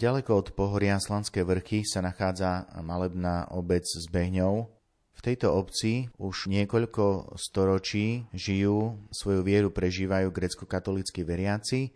Nedaleko 0.00 0.40
od 0.40 0.56
pohoria 0.56 0.96
Slanské 0.96 1.44
vrchy 1.44 1.84
sa 1.84 2.00
nachádza 2.00 2.64
malebná 2.80 3.52
obec 3.52 3.84
s 3.84 4.08
Behňou. 4.08 4.72
V 5.12 5.20
tejto 5.20 5.52
obci 5.52 6.08
už 6.16 6.48
niekoľko 6.48 7.36
storočí 7.36 8.24
žijú, 8.32 8.96
svoju 9.12 9.44
vieru 9.44 9.68
prežívajú 9.68 10.32
grecko-katolíckí 10.32 11.20
veriaci. 11.20 11.92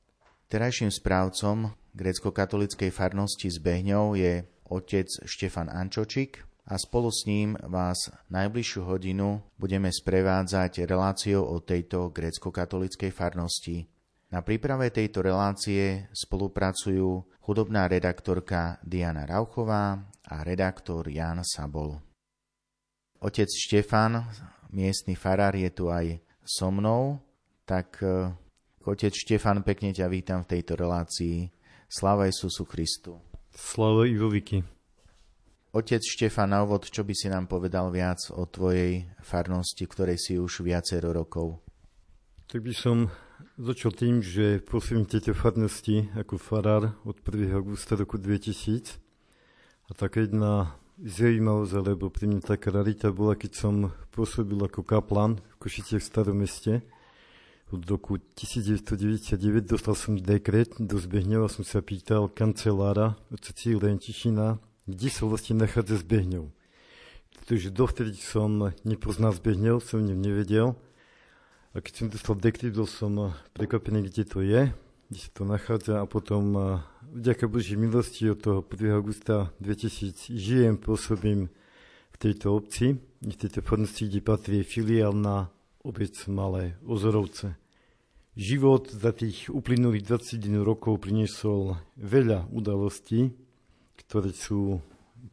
Terajším 0.53 0.93
správcom 0.93 1.73
grecko-katolíckej 1.97 2.93
farnosti 2.93 3.49
s 3.49 3.57
Behňou 3.57 4.21
je 4.21 4.45
otec 4.69 5.09
Štefan 5.25 5.73
Ančočik 5.73 6.45
a 6.69 6.77
spolu 6.77 7.09
s 7.09 7.25
ním 7.25 7.57
vás 7.57 8.13
najbližšiu 8.29 8.85
hodinu 8.85 9.41
budeme 9.57 9.89
sprevádzať 9.89 10.85
reláciou 10.85 11.49
o 11.49 11.57
tejto 11.65 12.13
grecko-katolíckej 12.13 13.09
farnosti. 13.17 13.94
Na 14.35 14.43
príprave 14.43 14.91
tejto 14.91 15.23
relácie 15.23 16.11
spolupracujú 16.11 17.23
hudobná 17.47 17.87
redaktorka 17.87 18.83
Diana 18.83 19.31
Rauchová 19.31 20.11
a 20.27 20.43
redaktor 20.43 21.07
Jan 21.07 21.47
Sabol. 21.47 22.03
Otec 23.23 23.47
Štefan, 23.47 24.27
miestny 24.75 25.15
farár, 25.15 25.55
je 25.55 25.71
tu 25.71 25.87
aj 25.87 26.19
so 26.43 26.75
mnou, 26.75 27.23
tak 27.63 28.03
eh, 28.03 28.35
otec 28.83 29.15
Štefan, 29.15 29.63
pekne 29.63 29.95
ťa 29.95 30.11
vítam 30.11 30.43
v 30.43 30.59
tejto 30.59 30.83
relácii. 30.83 31.55
Sláva 31.87 32.27
Isusu 32.27 32.67
Christu. 32.67 33.23
Sláva 33.55 34.03
Ivoviky. 34.11 34.67
Otec 35.71 36.03
Štefan, 36.03 36.51
na 36.51 36.67
úvod, 36.67 36.91
čo 36.91 37.07
by 37.07 37.15
si 37.15 37.31
nám 37.31 37.47
povedal 37.47 37.87
viac 37.95 38.19
o 38.35 38.51
tvojej 38.51 39.07
farnosti, 39.23 39.87
ktorej 39.87 40.19
si 40.19 40.43
už 40.43 40.67
viacero 40.67 41.15
rokov? 41.15 41.63
Tak 42.51 42.67
by 42.67 42.75
som 42.75 43.15
Začal 43.45 43.93
tým, 43.93 44.25
že 44.25 44.65
pôsobím 44.65 45.05
tejto 45.05 45.37
farnosti 45.37 46.09
ako 46.17 46.41
farár 46.41 46.97
od 47.05 47.21
1. 47.21 47.53
augusta 47.53 47.93
roku 47.93 48.17
2000. 48.17 48.97
A 49.85 49.93
taká 49.93 50.25
jedna 50.25 50.81
zaujímavosť, 50.97 51.73
alebo 51.77 52.09
pre 52.09 52.25
mňa 52.25 52.41
taká 52.41 52.73
rarita 52.73 53.13
bola, 53.13 53.37
keď 53.37 53.53
som 53.53 53.93
pôsobil 54.17 54.57
ako 54.65 54.81
kaplan 54.81 55.45
v 55.45 55.57
Košiciach 55.61 56.01
v 56.01 56.09
starom 56.09 56.41
meste. 56.41 56.81
Od 57.69 57.85
roku 57.85 58.17
1999 58.17 59.37
dostal 59.69 59.93
som 59.93 60.17
dekret 60.17 60.81
do 60.81 60.97
Zbehňov 60.97 61.45
a 61.45 61.53
som 61.53 61.69
sa 61.69 61.85
pýtal 61.85 62.33
kancelára 62.33 63.21
od 63.29 63.45
Cecília 63.45 63.93
Lentišina, 63.93 64.57
kde 64.89 65.09
sa 65.13 65.29
vlastne 65.29 65.61
nachádza 65.61 66.01
Zbehňov. 66.01 66.49
Pretože 67.45 67.69
dovtedy 67.69 68.17
som 68.17 68.73
nepoznal 68.89 69.37
Zbehňov, 69.37 69.85
som 69.85 70.01
ním 70.01 70.25
nevedel. 70.25 70.81
A 71.75 71.83
keď 71.83 71.93
som 71.95 72.07
dostal 72.07 72.39
bol 72.71 72.87
som 72.87 73.35
prekvapený, 73.51 74.07
kde 74.07 74.23
to 74.23 74.47
je, 74.47 74.71
kde 75.11 75.19
sa 75.19 75.31
to 75.35 75.43
nachádza 75.43 75.95
a 75.99 76.07
potom 76.07 76.55
vďaka 77.11 77.51
Boží 77.51 77.75
milosti 77.75 78.31
od 78.31 78.39
toho 78.39 78.59
1. 78.63 78.95
augusta 78.95 79.51
2000 79.59 80.39
žijem, 80.39 80.79
pôsobím 80.79 81.51
v 82.15 82.17
tejto 82.23 82.55
obci, 82.55 83.03
v 83.19 83.35
tejto 83.35 83.59
farnosti, 83.67 84.07
kde 84.07 84.23
patrí 84.23 84.63
filiálna 84.63 85.51
obec 85.83 86.15
Malé 86.31 86.79
Ozorovce. 86.87 87.59
Život 88.39 88.95
za 88.95 89.11
tých 89.11 89.51
uplynulých 89.51 90.07
21 90.07 90.63
rokov 90.63 91.03
priniesol 91.03 91.75
veľa 91.99 92.55
udalostí, 92.55 93.35
ktoré 93.99 94.31
sú 94.31 94.79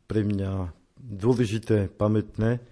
pre 0.10 0.26
mňa 0.26 0.74
dôležité, 0.98 1.86
pamätné. 1.94 2.66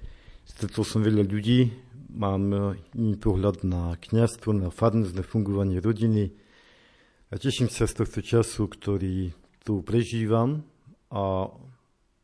Stretol 0.50 0.82
som 0.82 1.06
veľa 1.06 1.22
ľudí, 1.22 1.70
mám 2.10 2.76
iný 2.98 3.16
pohľad 3.16 3.64
na 3.64 3.94
kniazstvo, 3.96 4.54
na 4.54 4.74
farnosť, 4.74 5.14
na 5.14 5.24
fungovanie 5.24 5.78
rodiny 5.78 6.34
a 7.30 7.38
teším 7.38 7.70
sa 7.70 7.86
z 7.86 8.02
tohto 8.02 8.26
času, 8.26 8.66
ktorý 8.66 9.30
tu 9.62 9.86
prežívam 9.86 10.66
a 11.14 11.46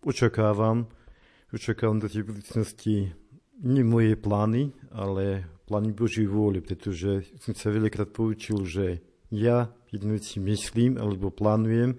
očakávam, 0.01 0.89
očakávam 1.53 2.01
do 2.01 2.09
tej 2.09 2.25
budúcnosti 2.25 3.13
nie 3.61 3.83
moje 3.85 4.17
plány, 4.17 4.73
ale 4.91 5.45
plány 5.69 5.93
Boží 5.93 6.25
vôle, 6.25 6.59
pretože 6.59 7.29
som 7.39 7.53
sa 7.53 7.71
veľakrát 7.71 8.09
poučil, 8.11 8.65
že 8.65 9.01
ja 9.29 9.71
jednu 9.89 10.17
vec 10.17 10.25
si 10.25 10.43
myslím 10.43 10.99
alebo 10.99 11.31
plánujem 11.31 11.97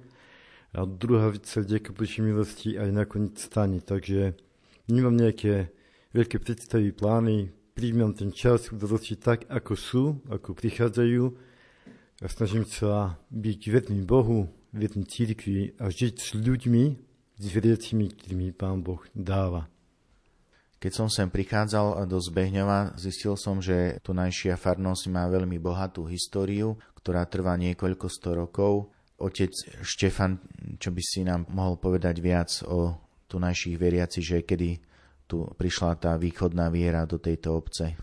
a 0.77 0.85
druhá 0.85 1.33
vec 1.33 1.49
sa 1.49 1.65
vďaka 1.65 1.97
Boží 1.97 2.21
milosti 2.21 2.77
aj 2.77 2.91
nakoniec 2.93 3.41
stane. 3.41 3.81
Takže 3.81 4.37
nemám 4.91 5.17
nejaké 5.17 5.73
veľké 6.13 6.37
predstavy, 6.43 6.93
plány, 6.93 7.49
príjmem 7.77 8.17
ten 8.17 8.33
čas 8.33 8.73
udalosti 8.73 9.21
tak, 9.21 9.45
ako 9.53 9.73
sú, 9.77 10.05
ako 10.33 10.57
prichádzajú 10.57 11.23
a 12.25 12.27
snažím 12.33 12.65
sa 12.65 13.21
byť 13.29 13.61
verný 13.69 14.01
Bohu, 14.01 14.49
verný 14.73 15.05
církvi 15.05 15.77
a 15.77 15.93
žiť 15.93 16.15
s 16.17 16.33
ľuďmi, 16.33 16.85
s 17.37 17.47
veriacimi, 17.53 18.09
ktorými 18.17 18.57
Pán 18.57 18.81
Boh 18.81 19.05
dáva. 19.13 19.69
Keď 20.81 20.93
som 20.93 21.09
sem 21.13 21.29
prichádzal 21.29 22.09
do 22.09 22.17
Zbehňova, 22.17 22.97
zistil 22.97 23.37
som, 23.37 23.61
že 23.61 24.01
tunajšia 24.01 24.57
farnosť 24.57 25.13
má 25.13 25.29
veľmi 25.29 25.61
bohatú 25.61 26.09
históriu, 26.09 26.81
ktorá 26.97 27.29
trvá 27.29 27.61
niekoľko 27.61 28.09
sto 28.09 28.33
rokov. 28.33 28.89
Otec 29.21 29.53
Štefan, 29.85 30.41
čo 30.81 30.93
by 30.93 31.03
si 31.05 31.29
nám 31.29 31.45
mohol 31.53 31.77
povedať 31.77 32.25
viac 32.25 32.49
o 32.65 32.97
tunajších 33.29 33.77
veriaci, 33.77 34.25
že 34.25 34.45
kedy 34.45 34.96
tu 35.27 35.43
prišla 35.59 35.99
tá 35.99 36.15
východná 36.15 36.71
viera 36.71 37.03
do 37.05 37.19
tejto 37.19 37.59
obce? 37.59 37.99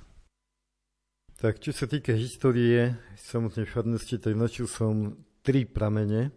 Tak 1.40 1.60
čo 1.60 1.76
sa 1.76 1.92
týka 1.92 2.16
histórie 2.16 2.96
samotnej 3.20 3.68
farnosti, 3.68 4.16
tak 4.16 4.36
načil 4.36 4.64
som 4.64 5.18
tri 5.44 5.68
pramene. 5.68 6.32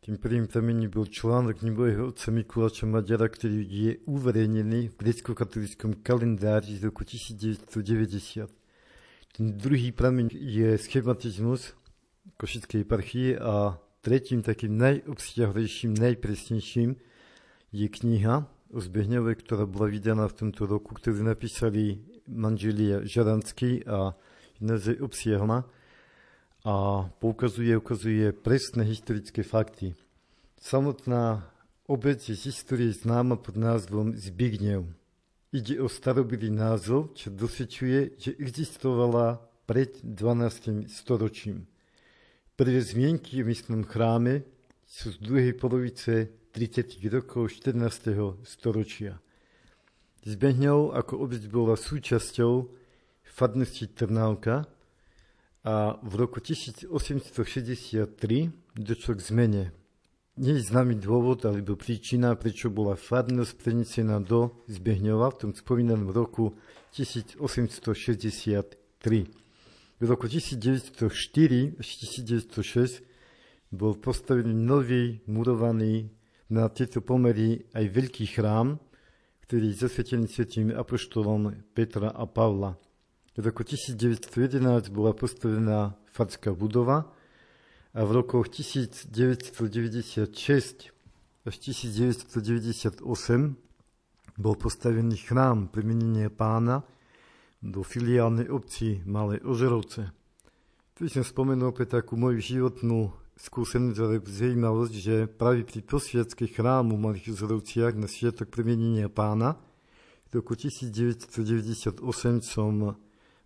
Tým 0.00 0.16
prvým 0.22 0.46
pramením 0.46 0.88
bol 0.88 1.10
článok 1.10 1.60
nebojho 1.66 2.14
otca 2.14 2.30
Mikuláša 2.30 2.86
Maďara, 2.86 3.26
ktorý 3.26 3.66
je 3.66 3.92
uverejnený 4.06 4.94
v 4.94 4.98
grecko-katolickom 5.02 6.00
kalendári 6.00 6.78
z 6.78 6.88
roku 6.88 7.02
1990. 7.02 8.48
Ten 9.34 9.46
druhý 9.60 9.92
prameň 9.92 10.32
je 10.32 10.78
schematizmus 10.78 11.76
Košickej 12.40 12.86
eparchie 12.86 13.36
a 13.36 13.76
tretím 14.00 14.40
takým 14.40 14.78
najobsiahlejším, 14.78 15.92
najpresnejším 15.92 16.96
je 17.76 17.86
kniha 17.90 18.55
Zbehňove, 18.74 19.38
ktorá 19.38 19.62
bola 19.62 19.86
vydaná 19.86 20.26
v 20.26 20.46
tomto 20.46 20.66
roku, 20.66 20.98
ktorú 20.98 21.22
napísali 21.22 22.02
manželia 22.26 23.06
Žaranský 23.06 23.86
a 23.86 24.18
naozaj 24.58 24.98
obsiahla 24.98 25.62
a 26.66 27.06
poukazuje, 27.22 27.78
ukazuje 27.78 28.34
presné 28.34 28.82
historické 28.82 29.46
fakty. 29.46 29.94
Samotná 30.58 31.46
obec 31.86 32.18
je 32.26 32.34
z 32.34 32.50
histórie 32.50 32.90
známa 32.90 33.38
pod 33.38 33.54
názvom 33.54 34.18
Zbigniew. 34.18 34.82
Ide 35.54 35.78
o 35.78 35.86
starobilý 35.86 36.50
názov, 36.50 37.14
čo 37.14 37.30
dosvedčuje, 37.30 38.18
že 38.18 38.34
existovala 38.34 39.38
pred 39.70 40.02
12. 40.02 40.90
storočím. 40.90 41.70
Prvé 42.58 42.82
zmienky 42.82 43.40
o 43.40 43.46
miestnom 43.46 43.86
chráme 43.86 44.42
sú 44.82 45.14
z 45.14 45.22
druhej 45.22 45.54
polovice 45.54 46.34
30 46.56 47.04
rokov 47.12 47.52
14. 47.52 48.40
storočia. 48.48 49.20
Zbehňov 50.24 50.96
ako 50.96 51.28
obec 51.28 51.44
bola 51.52 51.76
súčasťou 51.76 52.72
farnosti 53.28 53.92
Trnávka 53.92 54.64
a 55.68 56.00
v 56.00 56.12
roku 56.16 56.40
1863 56.40 58.08
došlo 58.72 59.12
k 59.12 59.20
zmene. 59.20 59.76
Nie 60.40 60.56
je 60.56 60.64
známy 60.72 60.96
dôvod 60.96 61.44
alebo 61.44 61.76
príčina, 61.76 62.32
prečo 62.40 62.72
bola 62.72 62.96
farnosť 62.96 63.52
prenesená 63.60 64.16
do 64.24 64.56
Zbehňova 64.64 65.36
v 65.36 65.36
tom 65.36 65.52
spomínanom 65.52 66.08
roku 66.08 66.56
1863. 66.96 68.64
V 70.00 70.04
roku 70.08 70.24
1904 70.24 71.04
až 71.76 71.88
1906 72.00 73.04
bol 73.76 73.92
postavený 74.00 74.56
nový 74.56 75.20
murovaný 75.28 76.15
na 76.50 76.70
tieto 76.70 77.02
pomery 77.02 77.66
aj 77.74 77.84
veľký 77.90 78.26
chrám, 78.30 78.78
ktorý 79.46 79.70
je 79.70 79.80
zasvetený 79.86 80.26
svetým 80.26 80.74
apoštolom 80.74 81.54
Petra 81.74 82.10
a 82.10 82.26
Pavla. 82.26 82.78
V 83.36 83.44
roku 83.46 83.62
1911 83.62 84.90
bola 84.90 85.12
postavená 85.12 85.94
farská 86.10 86.56
budova 86.56 87.12
a 87.92 88.00
v 88.02 88.10
rokoch 88.10 88.48
1996 88.48 89.12
až 91.46 91.54
1998 91.62 93.06
bol 94.36 94.54
postavený 94.58 95.16
chrám 95.16 95.70
premenenia 95.70 96.28
pána 96.28 96.82
do 97.62 97.80
filiálnej 97.86 98.50
obci 98.52 99.00
Malé 99.06 99.40
Ožerovce. 99.40 100.12
Tu 100.96 101.08
som 101.12 101.24
spomenul 101.24 101.72
pre 101.76 101.84
takú 101.84 102.16
moju 102.16 102.40
životnú 102.40 103.12
skúsenosť, 103.36 103.98
ale 104.00 104.24
zaujímavosť, 104.24 104.94
že 104.96 105.16
práve 105.28 105.62
pri 105.68 105.84
posviackej 105.84 106.48
chrámu 106.56 106.96
Malých 106.96 107.36
Zorovciach 107.36 107.92
na 107.94 108.08
sviatok 108.08 108.48
premenenia 108.48 109.12
pána 109.12 109.60
v 110.32 110.42
roku 110.42 110.58
1998 110.58 112.02
som 112.42 112.98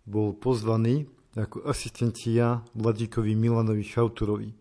bol 0.07 0.33
pozvaný 0.33 1.05
ako 1.37 1.63
asistencia 1.69 2.65
Vladíkovi 2.73 3.37
Milanovi 3.37 3.85
Chauturovi. 3.85 4.51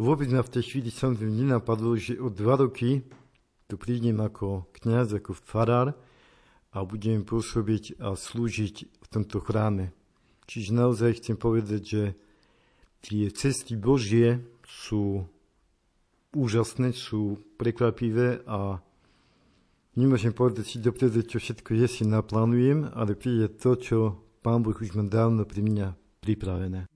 vôbec 0.00 0.26
ma 0.32 0.40
v 0.40 0.52
tej 0.58 0.64
chvíli 0.64 0.90
samozrejme 0.90 1.34
nenapadlo, 1.44 1.94
že 2.00 2.16
o 2.16 2.32
dva 2.32 2.56
roky 2.56 3.04
tu 3.68 3.76
prídem 3.76 4.16
ako 4.24 4.72
kniaz, 4.80 5.12
ako 5.12 5.36
farár 5.36 5.92
a 6.72 6.78
budem 6.86 7.26
pôsobiť 7.26 8.00
a 8.00 8.16
slúžiť 8.16 8.74
v 8.86 9.06
tomto 9.12 9.44
chráme. 9.44 9.92
Čiže 10.48 10.72
naozaj 10.72 11.20
chcem 11.20 11.36
povedať, 11.36 11.82
že 11.84 12.02
tie 13.02 13.30
cesty 13.30 13.78
Božie 13.78 14.42
sú 14.66 15.24
úžasné, 16.34 16.92
sú 16.92 17.40
prekvapivé 17.56 18.44
a 18.44 18.78
nemôžem 19.96 20.34
povedať 20.34 20.64
si 20.64 20.76
dopredu, 20.78 21.24
čo 21.24 21.40
všetko 21.40 21.74
je 21.74 21.86
si 21.88 22.02
naplánujem, 22.04 22.92
ale 22.92 23.16
príde 23.16 23.48
to, 23.56 23.74
čo 23.78 23.98
Pán 24.44 24.62
Boh 24.62 24.76
už 24.76 24.94
má 24.94 25.02
dávno 25.02 25.42
pri 25.48 25.64
mňa 25.64 25.86
pripravené. 26.22 26.86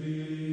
me. 0.00 0.47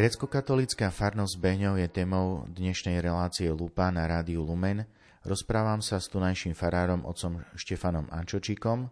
Grecko-katolická 0.00 0.88
farnosť 0.88 1.36
Behňov 1.36 1.76
je 1.76 1.84
témou 1.92 2.48
dnešnej 2.48 3.04
relácie 3.04 3.52
Lupa 3.52 3.92
na 3.92 4.08
rádiu 4.08 4.40
Lumen. 4.40 4.88
Rozprávam 5.28 5.84
sa 5.84 6.00
s 6.00 6.08
tunajším 6.08 6.56
farárom 6.56 7.04
otcom 7.04 7.44
Štefanom 7.52 8.08
Ančočíkom. 8.08 8.88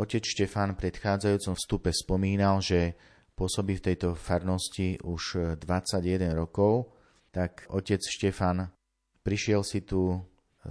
Otec 0.00 0.24
Štefan 0.24 0.72
v 0.72 0.88
predchádzajúcom 0.88 1.52
vstupe 1.52 1.92
spomínal, 1.92 2.64
že 2.64 2.96
pôsobí 3.36 3.76
v 3.76 3.92
tejto 3.92 4.16
farnosti 4.16 4.96
už 5.04 5.60
21 5.60 6.32
rokov, 6.32 6.96
tak 7.28 7.68
otec 7.68 8.00
Štefan 8.00 8.72
prišiel 9.20 9.60
si 9.60 9.84
tu 9.84 10.16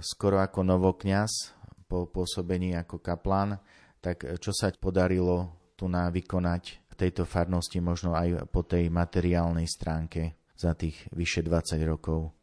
skoro 0.02 0.42
ako 0.42 0.66
novokňaz 0.66 1.54
po 1.86 2.10
pôsobení 2.10 2.74
ako 2.74 2.98
kaplán, 2.98 3.62
tak 4.02 4.26
čo 4.42 4.50
sa 4.50 4.74
podarilo 4.74 5.54
tu 5.78 5.86
na 5.86 6.10
vykonať 6.10 6.89
tejto 7.00 7.24
farnosti 7.24 7.80
možno 7.80 8.12
aj 8.12 8.52
po 8.52 8.60
tej 8.60 8.92
materiálnej 8.92 9.64
stránke 9.64 10.36
za 10.52 10.76
tých 10.76 11.08
vyše 11.16 11.40
20 11.40 11.80
rokov. 11.88 12.36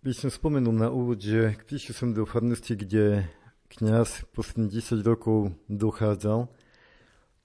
By 0.00 0.12
som 0.16 0.32
spomenul 0.32 0.72
na 0.72 0.88
úvod, 0.88 1.20
že 1.20 1.56
prišiel 1.68 1.92
som 1.92 2.08
do 2.16 2.24
farnosti, 2.24 2.72
kde 2.72 3.28
kňaz 3.76 4.28
posledných 4.32 4.80
10 4.80 5.04
rokov 5.04 5.52
dochádzal, 5.68 6.48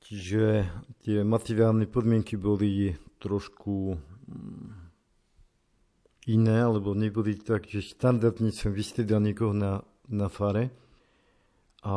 čiže 0.03 0.67
tie 1.03 1.23
materiálne 1.23 1.87
podmienky 1.87 2.39
boli 2.39 2.95
trošku 3.19 3.95
mm, 4.27 4.67
iné, 6.31 6.57
alebo 6.63 6.95
neboli 6.95 7.35
tak, 7.35 7.67
že 7.67 7.83
štandardne 7.83 8.51
som 8.55 8.71
vystriedal 8.71 9.19
niekoho 9.19 9.51
na, 9.51 9.83
na 10.07 10.31
fare. 10.31 10.71
A 11.83 11.95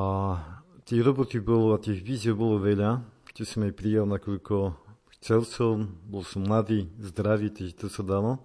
tie 0.87 1.03
roboty 1.03 1.43
bolo 1.43 1.75
a 1.75 1.83
tých 1.83 2.03
víziev 2.03 2.39
bolo 2.39 2.63
veľa, 2.63 3.12
kde 3.33 3.45
som 3.49 3.65
aj 3.65 3.73
prijal, 3.73 4.05
nakoľko 4.05 4.77
chcel 5.17 5.41
som, 5.49 5.89
bol 6.05 6.21
som 6.21 6.45
mladý, 6.45 6.93
zdravý, 7.01 7.49
takže 7.49 7.75
to 7.81 7.87
sa 7.89 8.05
dalo. 8.05 8.45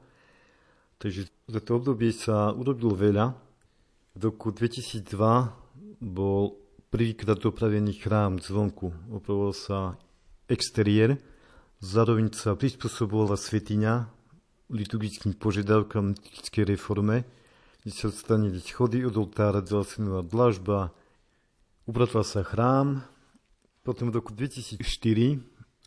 Takže 0.98 1.28
za 1.52 1.60
to 1.60 1.78
obdobie 1.78 2.16
sa 2.16 2.56
urobilo 2.56 2.96
veľa. 2.96 3.36
V 4.16 4.22
roku 4.24 4.50
2002 4.56 5.04
bol 6.00 6.56
prvýkrát 6.88 7.38
opravený 7.44 8.00
chrám 8.00 8.40
zvonku. 8.40 8.96
Opravoval 9.12 9.54
sa 9.54 9.78
exteriér, 10.48 11.20
zároveň 11.84 12.32
sa 12.32 12.56
prispôsobovala 12.56 13.36
svetiňa 13.36 14.08
liturgickým 14.72 15.36
požiadavkám 15.36 16.16
liturgickej 16.16 16.64
reforme, 16.64 17.28
kde 17.84 17.92
sa 17.92 18.08
odstranili 18.08 18.60
schody 18.64 19.04
od 19.04 19.16
oltára, 19.16 19.60
dala 19.60 19.84
sa 19.84 20.24
dlažba, 20.24 20.96
upratoval 21.88 22.26
sa 22.28 22.42
chrám, 22.44 23.04
potom 23.88 24.12
v 24.12 24.20
roku 24.20 24.36
2004 24.36 24.84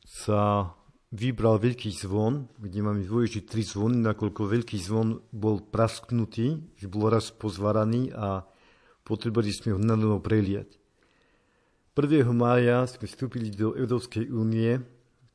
sa 0.08 0.72
vybral 1.12 1.60
veľký 1.60 1.92
zvon, 1.92 2.48
kde 2.56 2.80
máme 2.80 3.04
dôležité 3.04 3.44
tri 3.44 3.60
zvony, 3.60 4.00
nakoľko 4.00 4.40
veľký 4.40 4.80
zvon 4.80 5.20
bol 5.28 5.60
prasknutý, 5.60 6.64
že 6.80 6.88
bol 6.88 7.12
raz 7.12 7.28
pozvaraný 7.28 8.08
a 8.16 8.48
potrebovali 9.04 9.52
sme 9.52 9.76
ho 9.76 9.80
na 9.84 10.00
novo 10.00 10.16
preliať. 10.16 10.80
1. 11.92 12.24
mája 12.32 12.88
sme 12.88 13.04
vstúpili 13.04 13.52
do 13.52 13.76
Európskej 13.76 14.32
únie, 14.32 14.80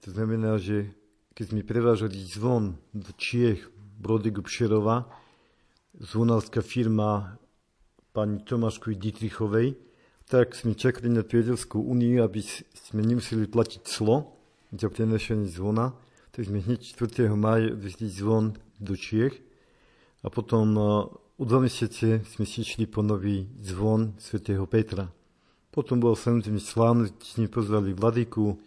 to 0.01 0.09
znamená, 0.09 0.57
že 0.57 0.89
keď 1.37 1.45
sme 1.53 1.61
prevážali 1.61 2.17
zvon 2.25 2.81
do 2.97 3.13
Čiech, 3.13 3.61
Brodegu 4.01 4.41
Pšerova, 4.41 5.05
zvonárska 6.01 6.65
firma 6.65 7.37
pani 8.09 8.41
Tomáškovi 8.41 8.97
Dietrichovej, 8.97 9.85
tak 10.25 10.57
sme 10.57 10.73
čakali 10.73 11.13
na 11.13 11.21
Priateľskú 11.21 11.77
úniu, 11.77 12.25
aby 12.25 12.41
sme 12.89 13.05
nemuseli 13.05 13.45
platiť 13.45 13.81
clo 13.85 14.33
za 14.73 14.89
prenašanie 14.89 15.45
zvona. 15.45 15.93
Tak 16.33 16.49
sme 16.49 16.65
hneď 16.65 16.81
4. 16.81 17.29
maja 17.37 17.71
odvezli 17.71 18.09
zvon 18.09 18.57
do 18.81 18.97
Čiech 18.97 19.37
a 20.25 20.27
potom 20.33 20.75
o 21.37 21.43
dva 21.45 21.61
mesiace 21.61 22.25
sme 22.25 22.43
si 22.43 22.65
išli 22.65 22.89
po 22.89 23.05
nový 23.05 23.45
zvon 23.61 24.17
svätého 24.17 24.65
Petra. 24.65 25.07
Potom 25.69 26.01
bol 26.01 26.17
samozrejme 26.17 26.59
slávne, 26.59 27.11
sme 27.21 27.51
pozvali 27.51 27.93
vladyku, 27.93 28.57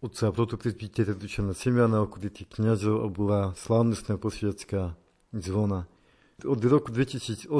otca 0.00 0.32
protopresbytera 0.32 1.12
Dušana 1.12 1.52
Semiana, 1.52 2.04
okolitých 2.04 2.56
kniazov 2.56 3.04
a 3.04 3.08
bola 3.08 3.40
slávnostná 3.56 4.16
posviacká 4.16 4.96
zvona. 5.32 5.86
Od 6.40 6.60
roku 6.64 6.88
2008 6.88 7.52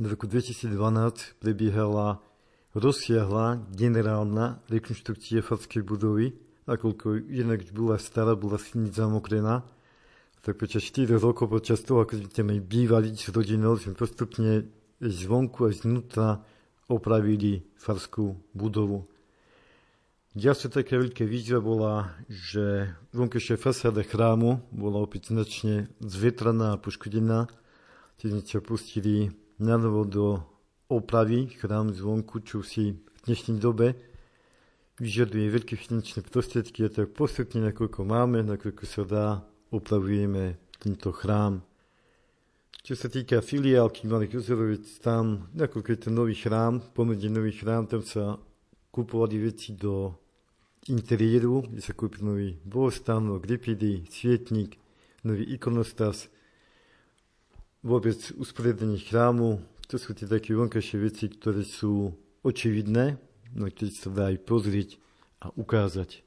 v 0.00 0.08
roku 0.08 0.24
2012 0.24 1.36
prebiehala 1.44 2.24
rozsiahla 2.72 3.68
generálna 3.68 4.64
rekonštrukcia 4.72 5.44
farskej 5.44 5.84
budovy, 5.84 6.32
nakoľko 6.64 7.28
inak 7.28 7.68
bola 7.76 8.00
stará, 8.00 8.32
bola 8.32 8.56
silnic 8.56 8.96
zamokrená. 8.96 9.60
Tak 10.40 10.56
počas 10.56 10.88
4 10.88 11.20
rokov, 11.20 11.52
počas 11.52 11.84
toho, 11.84 12.00
ako 12.00 12.16
sme 12.16 12.32
tam 12.32 12.48
aj 12.48 12.60
bývali 12.64 13.12
s 13.12 13.28
rodinou, 13.28 13.76
sme 13.76 13.92
postupne 13.92 14.72
zvonku 15.04 15.68
a 15.68 15.70
znútra 15.76 16.40
opravili 16.88 17.60
farskú 17.76 18.40
budovu. 18.56 19.04
Ďalšia 20.32 20.80
taká 20.80 20.96
veľká 20.96 21.28
výzva 21.28 21.60
bola, 21.60 22.16
že 22.24 22.88
vonkajšia 23.12 23.60
fasáda 23.60 24.00
chrámu 24.00 24.64
bola 24.72 25.04
opäť 25.04 25.28
značne 25.28 25.92
zvetraná 26.00 26.72
a 26.72 26.80
poškodená. 26.80 27.52
Keď 28.16 28.28
sme 28.32 28.42
sa 28.48 28.64
pustili 28.64 29.28
na 29.60 29.76
novo 29.76 30.08
do 30.08 30.40
opravy 30.88 31.52
chrám 31.52 31.92
zvonku, 31.92 32.40
čo 32.40 32.64
si 32.64 32.96
v 32.96 33.18
dnešnej 33.28 33.60
dobe 33.60 33.92
vyžaduje 34.96 35.52
veľké 35.52 35.76
finančné 35.76 36.24
prostriedky 36.24 36.88
a 36.88 36.92
tak 36.92 37.12
postupne, 37.12 37.68
nakoľko 37.68 38.00
máme, 38.08 38.40
nakoľko 38.40 38.84
sa 38.88 39.04
dá, 39.04 39.26
opravujeme 39.68 40.56
tento 40.80 41.12
chrám. 41.12 41.60
Čo 42.80 42.96
sa 42.96 43.12
týka 43.12 43.44
filiálky 43.44 44.08
Malých 44.08 44.40
Ozorovec, 44.40 44.88
tam, 45.04 45.52
nakoľko 45.52 45.88
je 45.92 46.00
to 46.00 46.10
nový 46.10 46.32
chrám, 46.32 46.80
pomedzi 46.96 47.28
nový 47.28 47.52
chrám, 47.52 47.84
tam 47.84 48.00
sa 48.00 48.40
kupovali 48.88 49.36
veci 49.44 49.76
do 49.76 50.16
interiéru, 50.88 51.68
kde 51.68 51.84
sa 51.84 51.92
kúpil 51.92 52.24
nový 52.24 52.56
bohostan, 52.64 53.28
gripidy, 53.36 54.08
svietnik, 54.08 54.80
nový 55.20 55.52
ikonostas, 55.52 56.32
vôbec 57.80 58.16
usporiadanie 58.36 59.00
chrámu, 59.00 59.60
to 59.88 59.96
sú 59.98 60.14
tie 60.14 60.28
také 60.28 60.54
vonkajšie 60.54 60.96
veci, 61.00 61.26
ktoré 61.26 61.64
sú 61.66 62.14
očividné, 62.46 63.18
no 63.56 63.66
ktoré 63.66 63.90
sa 63.90 64.08
dá 64.12 64.30
aj 64.30 64.38
pozrieť 64.46 65.00
a 65.40 65.50
ukázať. 65.56 66.22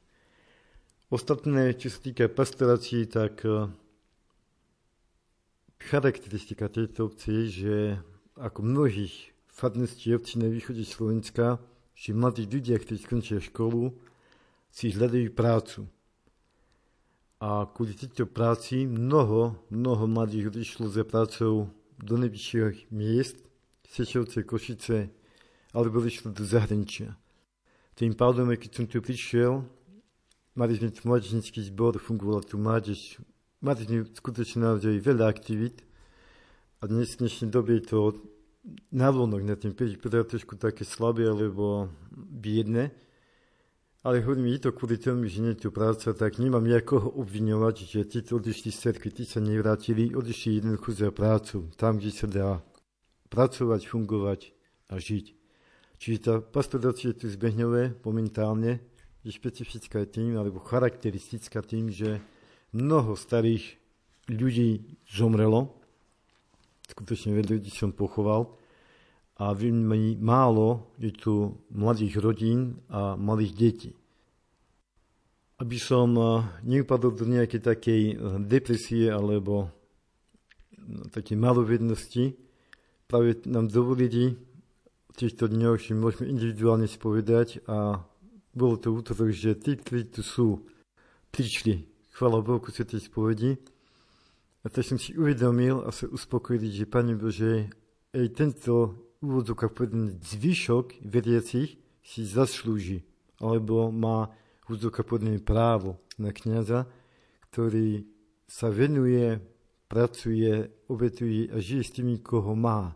Ostatné, 1.14 1.78
čo 1.78 1.94
sa 1.94 2.00
týka 2.02 2.26
pastorácií, 2.26 3.06
tak 3.06 3.46
eh, 3.46 3.70
charakteristika 5.78 6.74
tejto 6.74 7.14
obce 7.14 7.30
je, 7.30 7.46
že 7.50 7.76
ako 8.42 8.66
mnohých 8.66 9.14
farností 9.46 10.10
obcí 10.18 10.42
na 10.42 10.50
východe 10.50 10.82
Slovenska, 10.82 11.62
že 11.94 12.18
mladí 12.18 12.50
ľudia, 12.50 12.82
ktorí 12.82 12.98
skončia 12.98 13.38
školu, 13.38 13.94
si 14.74 14.90
hľadajú 14.90 15.30
prácu. 15.38 15.86
A 17.44 17.68
kvôli 17.68 17.92
tejto 17.92 18.24
práci 18.24 18.88
mnoho, 18.88 19.60
mnoho 19.68 20.08
mladých 20.08 20.48
odišlo 20.48 20.88
za 20.88 21.04
prácou 21.04 21.68
do 22.00 22.16
najvyšších 22.16 22.88
miest, 22.96 23.44
Sečovce, 23.84 24.48
Košice, 24.48 25.12
alebo 25.76 26.00
odišlo 26.00 26.32
do 26.32 26.48
zahraničia. 26.48 27.20
Tým 28.00 28.16
pádom, 28.16 28.48
keď 28.56 28.72
som 28.72 28.86
tu 28.88 29.04
prišiel, 29.04 29.60
mali 30.56 30.72
sme 30.80 30.96
tu 30.96 31.04
mladížnický 31.04 31.68
zbor, 31.68 32.00
fungovala 32.00 32.48
tu 32.48 32.56
mládež, 32.56 33.20
mali 33.60 33.84
sme 33.84 34.08
skutočne 34.08 34.64
naozaj 34.64 35.04
veľa 35.04 35.28
aktivít 35.28 35.84
a 36.80 36.88
dnes 36.88 37.12
v 37.12 37.28
dnešnej 37.28 37.52
dobe 37.52 37.76
je 37.76 37.92
to 37.92 38.24
navonok 38.96 39.44
na 39.44 39.60
tým 39.60 39.76
prvý 39.76 40.00
trošku 40.00 40.56
také 40.56 40.88
slabé 40.88 41.28
alebo 41.28 41.92
biedne, 42.16 42.96
ale 44.04 44.20
hovorím, 44.20 44.52
je 44.52 44.68
to 44.68 44.76
kvôli 44.76 45.00
tomu, 45.00 45.24
že 45.32 45.40
nie 45.40 45.56
je 45.56 45.68
tu 45.68 45.70
práca, 45.72 46.12
tak 46.12 46.36
nemám 46.36 46.68
nejakoho 46.68 47.08
obviňovať, 47.24 47.76
že 47.88 48.04
títo 48.04 48.36
odišli 48.36 48.70
z 48.76 48.78
cerky, 48.92 49.08
tí 49.16 49.24
sa 49.24 49.40
nevrátili, 49.40 50.12
odišli 50.12 50.60
jednoducho 50.60 50.92
za 50.92 51.10
prácu, 51.16 51.72
tam, 51.80 51.96
kde 52.04 52.12
sa 52.12 52.28
dá 52.28 52.50
pracovať, 53.32 53.88
fungovať 53.88 54.52
a 54.92 55.00
žiť. 55.00 55.26
Čiže 56.04 56.18
tá 56.20 56.34
pastorácia 56.44 57.16
tu 57.16 57.32
zbehňové 57.32 58.04
momentálne 58.04 58.84
je 59.24 59.32
špecifická 59.32 60.04
tým, 60.04 60.36
alebo 60.36 60.60
charakteristická 60.60 61.64
tým, 61.64 61.88
že 61.88 62.20
mnoho 62.76 63.16
starých 63.16 63.80
ľudí 64.28 65.00
zomrelo, 65.08 65.80
skutočne 66.92 67.40
veľa 67.40 67.56
ľudí 67.56 67.72
som 67.72 67.96
pochoval, 67.96 68.60
a 69.38 69.50
veľmi 69.54 70.22
málo 70.22 70.94
je 71.02 71.10
tu 71.10 71.58
mladých 71.74 72.22
rodín 72.22 72.78
a 72.94 73.18
malých 73.18 73.54
detí. 73.58 73.92
Aby 75.58 75.78
som 75.82 76.14
eh, 76.14 76.28
neupadol 76.66 77.18
do 77.18 77.26
nejakej 77.26 77.62
takej 77.62 78.02
eh, 78.14 78.16
depresie 78.46 79.10
alebo 79.10 79.74
no, 80.78 81.10
takej 81.10 81.38
malovednosti, 81.38 82.38
práve 83.10 83.42
nám 83.50 83.74
dovolili 83.74 84.38
v 85.10 85.14
týchto 85.18 85.50
dňoch, 85.50 85.78
že 85.82 85.94
môžeme 85.94 86.30
individuálne 86.30 86.90
spovedať 86.90 87.62
a 87.70 88.02
bolo 88.54 88.78
to 88.78 88.94
útorok, 88.94 89.34
že 89.34 89.58
tí, 89.58 89.78
ktorí 89.78 90.14
tu 90.14 90.22
sú, 90.22 90.62
prišli 91.34 91.90
chvala 92.14 92.46
Bohu 92.46 92.62
Svetej 92.70 93.10
spovedi. 93.10 93.58
A 94.64 94.70
tak 94.70 94.86
som 94.86 95.02
si 95.02 95.18
uvedomil 95.18 95.84
a 95.84 95.90
sa 95.92 96.08
uspokojil, 96.08 96.70
že 96.70 96.88
Pane 96.88 97.18
Bože, 97.18 97.68
aj 98.14 98.26
tento 98.38 98.96
úvodzok 99.24 99.72
povedaný 99.72 100.20
zvyšok 100.20 101.00
veriacich 101.08 101.80
si 102.04 102.22
zaslúži, 102.28 103.08
alebo 103.40 103.88
má 103.88 104.28
úvodzok 104.68 105.08
povedaný 105.08 105.40
právo 105.40 106.04
na 106.20 106.36
kniaza, 106.36 106.84
ktorý 107.48 108.04
sa 108.44 108.68
venuje, 108.68 109.40
pracuje, 109.88 110.68
obetuje 110.92 111.48
a 111.48 111.58
žije 111.64 111.84
s 111.88 111.96
tými, 111.96 112.20
koho 112.20 112.52
má. 112.54 112.92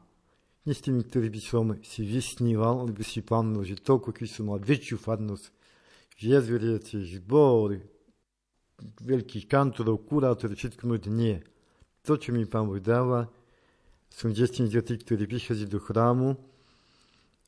Nie 0.67 0.75
s 0.75 0.83
tými, 0.83 1.07
ktorí 1.07 1.31
by 1.31 1.41
som 1.41 1.65
si 1.79 2.03
vysníval, 2.03 2.83
alebo 2.83 2.99
si 2.99 3.23
plánoval, 3.23 3.63
že 3.63 3.79
toľko, 3.79 4.11
keď 4.11 4.27
som 4.27 4.51
mal 4.51 4.59
väčšiu 4.59 4.99
farnosť, 4.99 5.45
viac 6.19 6.43
veriacich, 6.43 7.23
zbor, 7.23 7.79
veľkých 8.99 9.47
kantorov, 9.47 10.03
kurátorov, 10.03 10.59
všetko 10.59 10.83
môj 10.83 11.07
nie 11.07 11.39
to, 12.07 12.15
čo 12.15 12.31
mi 12.31 12.47
Pán 12.47 12.71
Boh 12.71 12.79
dáva, 12.79 13.27
som 14.11 14.33
desení 14.33 14.71
za 14.71 14.81
tých, 14.81 15.03
ktorí 15.05 15.29
prichádzajú 15.29 15.69
do 15.69 15.79
chrámu, 15.79 16.29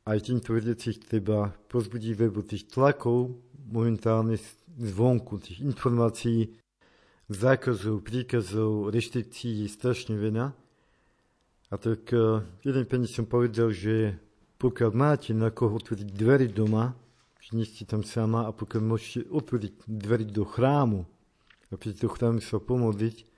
aj 0.08 0.18
týmto 0.26 0.56
vedecích 0.56 0.98
treba 1.02 1.52
pozbudiť 1.68 2.12
lebo 2.16 2.40
tých 2.42 2.66
tlakov 2.72 3.36
momentálne 3.70 4.40
zvonku, 4.80 5.38
tých 5.38 5.60
informácií, 5.62 6.56
zákazov, 7.30 8.02
príkazov, 8.02 8.90
reštrikcií 8.90 9.62
je 9.62 9.68
strašne 9.70 10.18
veľa. 10.18 10.50
A 11.70 11.74
tak 11.78 12.10
jeden 12.66 12.84
pení 12.90 13.06
som 13.06 13.22
povedal, 13.22 13.70
že 13.70 14.18
pokiaľ 14.58 14.90
máte 14.90 15.30
na 15.30 15.54
koho 15.54 15.78
otvoriť 15.78 16.10
dvery 16.10 16.50
doma, 16.50 16.98
že 17.38 17.54
nie 17.54 17.62
ste 17.62 17.86
tam 17.86 18.02
sama 18.02 18.44
a 18.44 18.50
pokiaľ 18.50 18.82
môžete 18.82 19.30
otvoriť 19.30 19.86
dvery 19.86 20.26
do 20.26 20.42
chrámu 20.42 21.06
a 21.70 21.74
pri 21.78 21.94
do 21.94 22.10
chrámu 22.10 22.42
sa 22.42 22.58
pomodliť, 22.58 23.29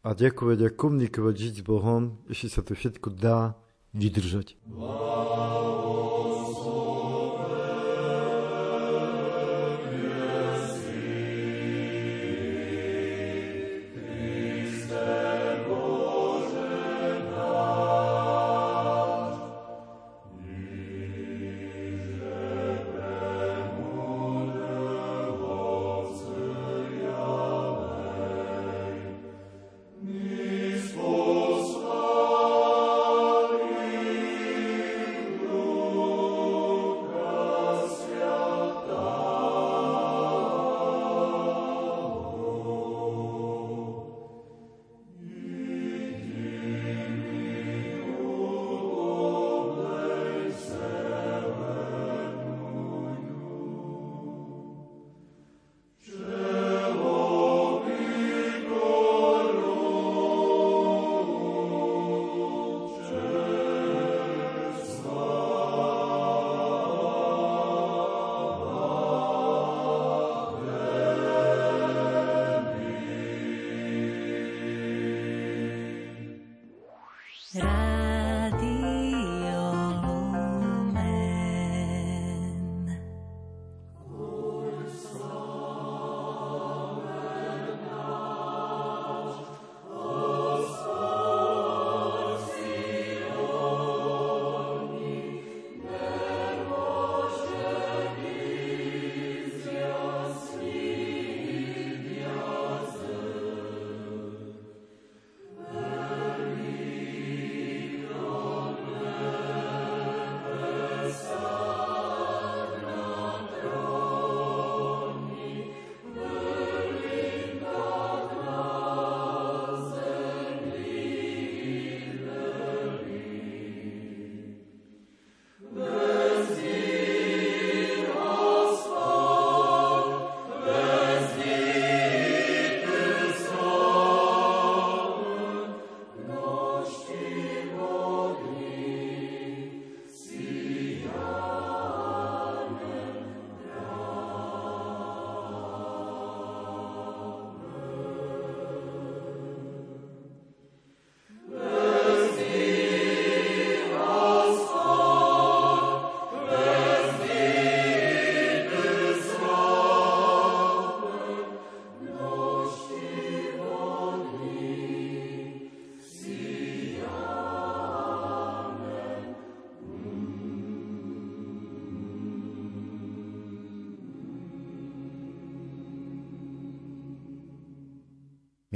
a 0.00 0.08
ďakovať 0.16 0.58
a 0.64 0.68
komunikovať, 0.72 1.34
žiť 1.36 1.54
s 1.60 1.66
Bohom, 1.66 2.24
ešte 2.32 2.48
sa 2.48 2.60
to 2.64 2.72
všetko 2.72 3.12
dá 3.12 3.56
vydržať. 3.92 4.56
Wow. 4.64 6.09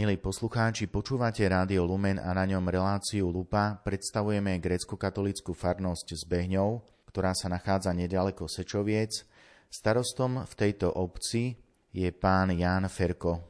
Milí 0.04 0.20
poslucháči, 0.20 0.84
počúvate 0.92 1.48
Rádio 1.48 1.88
Lumen 1.88 2.20
a 2.20 2.36
na 2.36 2.44
ňom 2.44 2.68
reláciu 2.68 3.32
Lupa 3.32 3.80
predstavujeme 3.88 4.60
grecko-katolickú 4.60 5.56
farnosť 5.56 6.12
s 6.12 6.28
Behňou, 6.28 6.84
ktorá 7.08 7.32
sa 7.32 7.48
nachádza 7.48 7.88
nedaleko 7.96 8.44
Sečoviec. 8.44 9.24
Starostom 9.72 10.44
v 10.44 10.54
tejto 10.60 10.92
obci 10.92 11.56
je 11.88 12.04
pán 12.12 12.52
Ján 12.52 12.84
Ferko. 12.92 13.48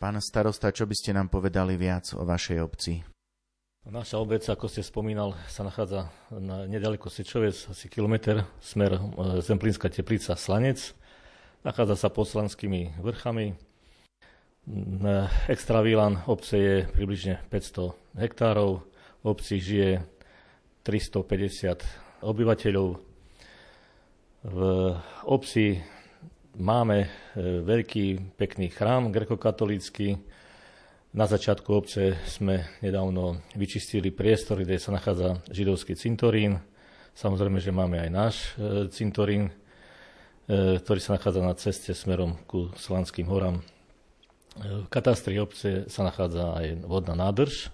Pán 0.00 0.16
starosta, 0.24 0.72
čo 0.72 0.88
by 0.88 0.96
ste 0.96 1.12
nám 1.12 1.28
povedali 1.28 1.76
viac 1.76 2.16
o 2.16 2.24
vašej 2.24 2.58
obci? 2.64 3.04
Naša 3.84 4.16
obec, 4.16 4.48
ako 4.48 4.72
ste 4.72 4.80
spomínal, 4.80 5.36
sa 5.52 5.60
nachádza 5.60 6.08
na 6.32 6.64
nedaleko 6.64 7.12
Sečoviec, 7.12 7.68
asi 7.68 7.92
kilometr, 7.92 8.48
smer 8.64 8.96
e, 8.96 9.00
Zemplínska 9.44 9.92
teplica 9.92 10.40
Slanec. 10.40 10.96
Nachádza 11.68 12.00
sa 12.00 12.08
pod 12.08 12.32
Slanskými 12.32 12.96
vrchami, 12.96 13.71
Extra 15.50 15.82
výlan 15.82 16.22
obce 16.30 16.54
je 16.54 16.74
približne 16.86 17.42
500 17.50 17.98
hektárov, 18.14 18.86
v 19.22 19.26
obci 19.26 19.58
žije 19.58 20.06
350 20.86 22.22
obyvateľov. 22.22 22.88
V 24.46 24.58
obci 25.26 25.82
máme 26.62 26.98
e, 27.02 27.08
veľký, 27.66 28.38
pekný 28.38 28.70
chrám 28.70 29.10
grekokatolícky. 29.10 30.22
Na 31.10 31.26
začiatku 31.26 31.66
obce 31.74 32.22
sme 32.30 32.78
nedávno 32.86 33.42
vyčistili 33.58 34.14
priestor, 34.14 34.62
kde 34.62 34.78
sa 34.78 34.94
nachádza 34.94 35.42
židovský 35.50 35.98
cintorín. 35.98 36.62
Samozrejme, 37.18 37.58
že 37.58 37.74
máme 37.74 37.98
aj 37.98 38.10
náš 38.14 38.34
e, 38.54 38.86
cintorín, 38.94 39.50
ktorý 40.46 41.00
sa 41.02 41.18
nachádza 41.18 41.40
na 41.42 41.54
ceste 41.54 41.90
smerom 41.94 42.38
ku 42.46 42.70
Slanským 42.78 43.30
horám. 43.30 43.62
V 44.52 44.84
katastri 44.92 45.40
obce 45.40 45.88
sa 45.88 46.04
nachádza 46.04 46.52
aj 46.60 46.66
vodná 46.84 47.16
nádrž, 47.16 47.72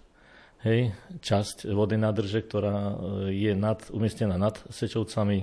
hej, 0.62 0.94
časť 1.18 1.66
vodnej 1.74 1.98
nádrže, 1.98 2.46
ktorá 2.46 2.94
je 3.34 3.50
nad, 3.58 3.82
umiestnená 3.90 4.38
nad 4.38 4.62
Sečovcami. 4.70 5.42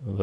V 0.00 0.18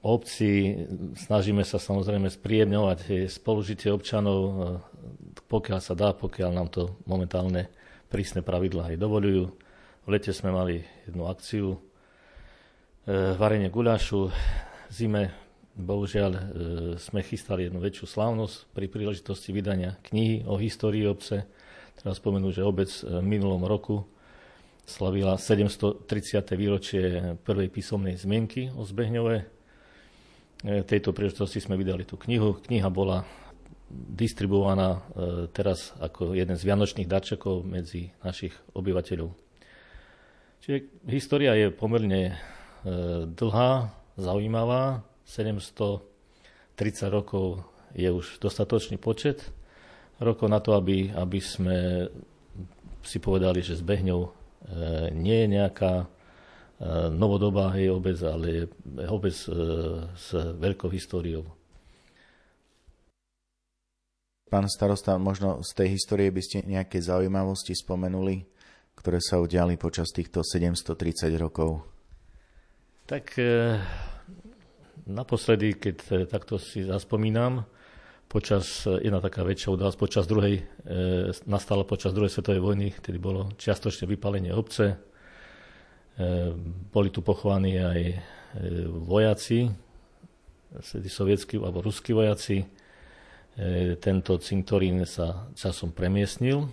obci 0.00 0.72
snažíme 1.20 1.68
sa 1.68 1.76
samozrejme 1.76 2.32
spríjemňovať 2.32 3.28
spolužitie 3.28 3.92
občanov, 3.92 4.40
pokiaľ 5.52 5.80
sa 5.84 5.92
dá, 5.92 6.16
pokiaľ 6.16 6.50
nám 6.52 6.68
to 6.72 6.96
momentálne 7.04 7.68
prísne 8.08 8.40
pravidlá 8.40 8.92
aj 8.92 9.00
dovolujú. 9.00 9.52
V 10.04 10.08
lete 10.08 10.32
sme 10.32 10.48
mali 10.48 10.80
jednu 11.08 11.28
akciu, 11.28 11.76
e, 11.76 11.78
varenie 13.38 13.70
guľašu, 13.70 14.28
zime 14.92 15.41
Bohužiaľ 15.72 16.32
e, 16.36 16.42
sme 17.00 17.24
chystali 17.24 17.64
jednu 17.64 17.80
väčšiu 17.80 18.04
slávnosť 18.04 18.76
pri 18.76 18.92
príležitosti 18.92 19.56
vydania 19.56 19.96
knihy 20.04 20.44
o 20.44 20.60
histórii 20.60 21.08
obce. 21.08 21.48
Treba 21.96 22.12
spomenúť, 22.12 22.60
že 22.60 22.68
obec 22.68 22.92
v 22.92 23.24
minulom 23.24 23.64
roku 23.64 24.04
slavila 24.84 25.40
730. 25.40 26.04
výročie 26.60 27.04
prvej 27.40 27.72
písomnej 27.72 28.20
zmienky 28.20 28.68
o 28.76 28.84
Zbehňove. 28.84 29.36
E, 29.40 29.44
tejto 30.84 31.16
príležitosti 31.16 31.64
sme 31.64 31.80
vydali 31.80 32.04
tú 32.04 32.20
knihu. 32.20 32.60
Kniha 32.68 32.92
bola 32.92 33.24
distribuovaná 33.88 35.00
e, 35.00 35.00
teraz 35.56 35.96
ako 35.96 36.36
jeden 36.36 36.60
z 36.60 36.68
vianočných 36.68 37.08
darčekov 37.08 37.64
medzi 37.64 38.12
našich 38.20 38.52
obyvateľov. 38.76 39.32
Čiže 40.68 40.76
história 41.08 41.56
je 41.56 41.72
pomerne 41.72 42.36
dlhá, 43.34 43.94
zaujímavá, 44.14 45.02
730 45.26 46.02
rokov 47.10 47.64
je 47.92 48.08
už 48.08 48.40
dostatočný 48.40 48.96
počet 48.96 49.52
rokov 50.22 50.48
na 50.48 50.62
to, 50.62 50.78
aby, 50.78 51.10
aby 51.12 51.38
sme 51.42 52.08
si 53.02 53.18
povedali, 53.18 53.60
že 53.60 53.78
s 53.78 53.82
Behňou 53.82 54.22
e, 54.22 54.30
nie 55.10 55.44
je 55.44 55.48
nejaká 55.58 55.92
e, 56.02 56.06
novodobá 57.10 57.74
jej 57.74 57.90
obec, 57.90 58.18
ale 58.22 58.46
je 58.46 58.64
obec 59.10 59.34
e, 59.34 59.50
s 60.14 60.28
veľkou 60.36 60.88
históriou. 60.94 61.42
Pán 64.46 64.68
starosta, 64.68 65.16
možno 65.16 65.64
z 65.64 65.70
tej 65.72 65.88
histórie 65.96 66.28
by 66.28 66.42
ste 66.44 66.58
nejaké 66.68 67.00
zaujímavosti 67.00 67.72
spomenuli, 67.72 68.44
ktoré 68.94 69.18
sa 69.18 69.40
udiali 69.40 69.80
počas 69.80 70.12
týchto 70.12 70.44
730 70.44 71.32
rokov? 71.40 71.88
Tak 73.08 73.34
Naposledy, 75.02 75.74
keď 75.74 75.96
e, 75.98 76.10
takto 76.30 76.62
si 76.62 76.86
zaspomínam, 76.86 77.66
počas, 78.30 78.86
e, 78.86 79.02
jedna 79.02 79.18
taká 79.18 79.42
väčšia 79.42 79.74
udalosť, 79.74 79.98
počas 79.98 80.24
druhej, 80.30 80.62
e, 80.62 80.62
nastala 81.50 81.82
počas 81.82 82.14
druhej 82.14 82.30
svetovej 82.30 82.62
vojny, 82.62 82.94
kedy 83.02 83.18
bolo 83.18 83.50
čiastočne 83.58 84.06
vypálenie 84.06 84.54
obce. 84.54 84.94
E, 84.94 84.96
boli 86.94 87.10
tu 87.10 87.18
pochovaní 87.18 87.82
aj 87.82 88.00
e, 88.08 88.16
vojaci, 88.86 89.74
sovietskí 91.10 91.58
alebo 91.58 91.82
ruskí 91.82 92.14
vojaci. 92.14 92.62
E, 92.62 92.66
tento 93.98 94.38
cintorín 94.38 95.04
sa 95.04 95.50
časom 95.58 95.90
premiestnil. 95.90 96.62
E, 96.62 96.68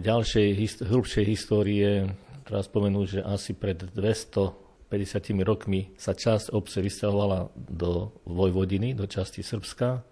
ďalšej, 0.00 0.46
hist- 0.56 0.84
hĺbšej 0.88 1.24
histórie 1.28 2.10
treba 2.48 2.64
spomenúť, 2.64 3.06
že 3.06 3.20
asi 3.22 3.52
pred 3.52 3.76
200 3.76 4.65
50 4.86 5.42
rokmi 5.42 5.90
sa 5.98 6.14
časť 6.14 6.54
obce 6.54 6.78
vysťahovala 6.78 7.50
do 7.56 8.14
Vojvodiny, 8.22 8.94
do 8.94 9.10
časti 9.10 9.42
Srbska. 9.42 10.06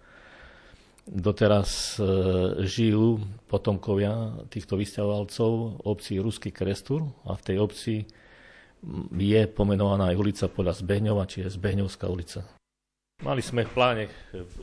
Doteraz 1.05 2.01
e, 2.01 2.07
žijú 2.65 3.23
potomkovia 3.47 4.35
týchto 4.51 4.75
vysťahovalcov 4.75 5.85
obci 5.87 6.19
Ruský 6.19 6.51
Krestur 6.51 7.07
a 7.29 7.39
v 7.39 7.45
tej 7.45 7.57
obci 7.61 7.95
je 9.15 9.41
pomenovaná 9.49 10.11
aj 10.13 10.19
ulica 10.19 10.45
podľa 10.51 10.81
Zbehňova, 10.81 11.29
čiže 11.29 11.55
Zbehňovská 11.55 12.09
ulica. 12.11 12.43
Mali 13.23 13.41
sme 13.47 13.63
v 13.63 13.73
pláne 13.73 14.05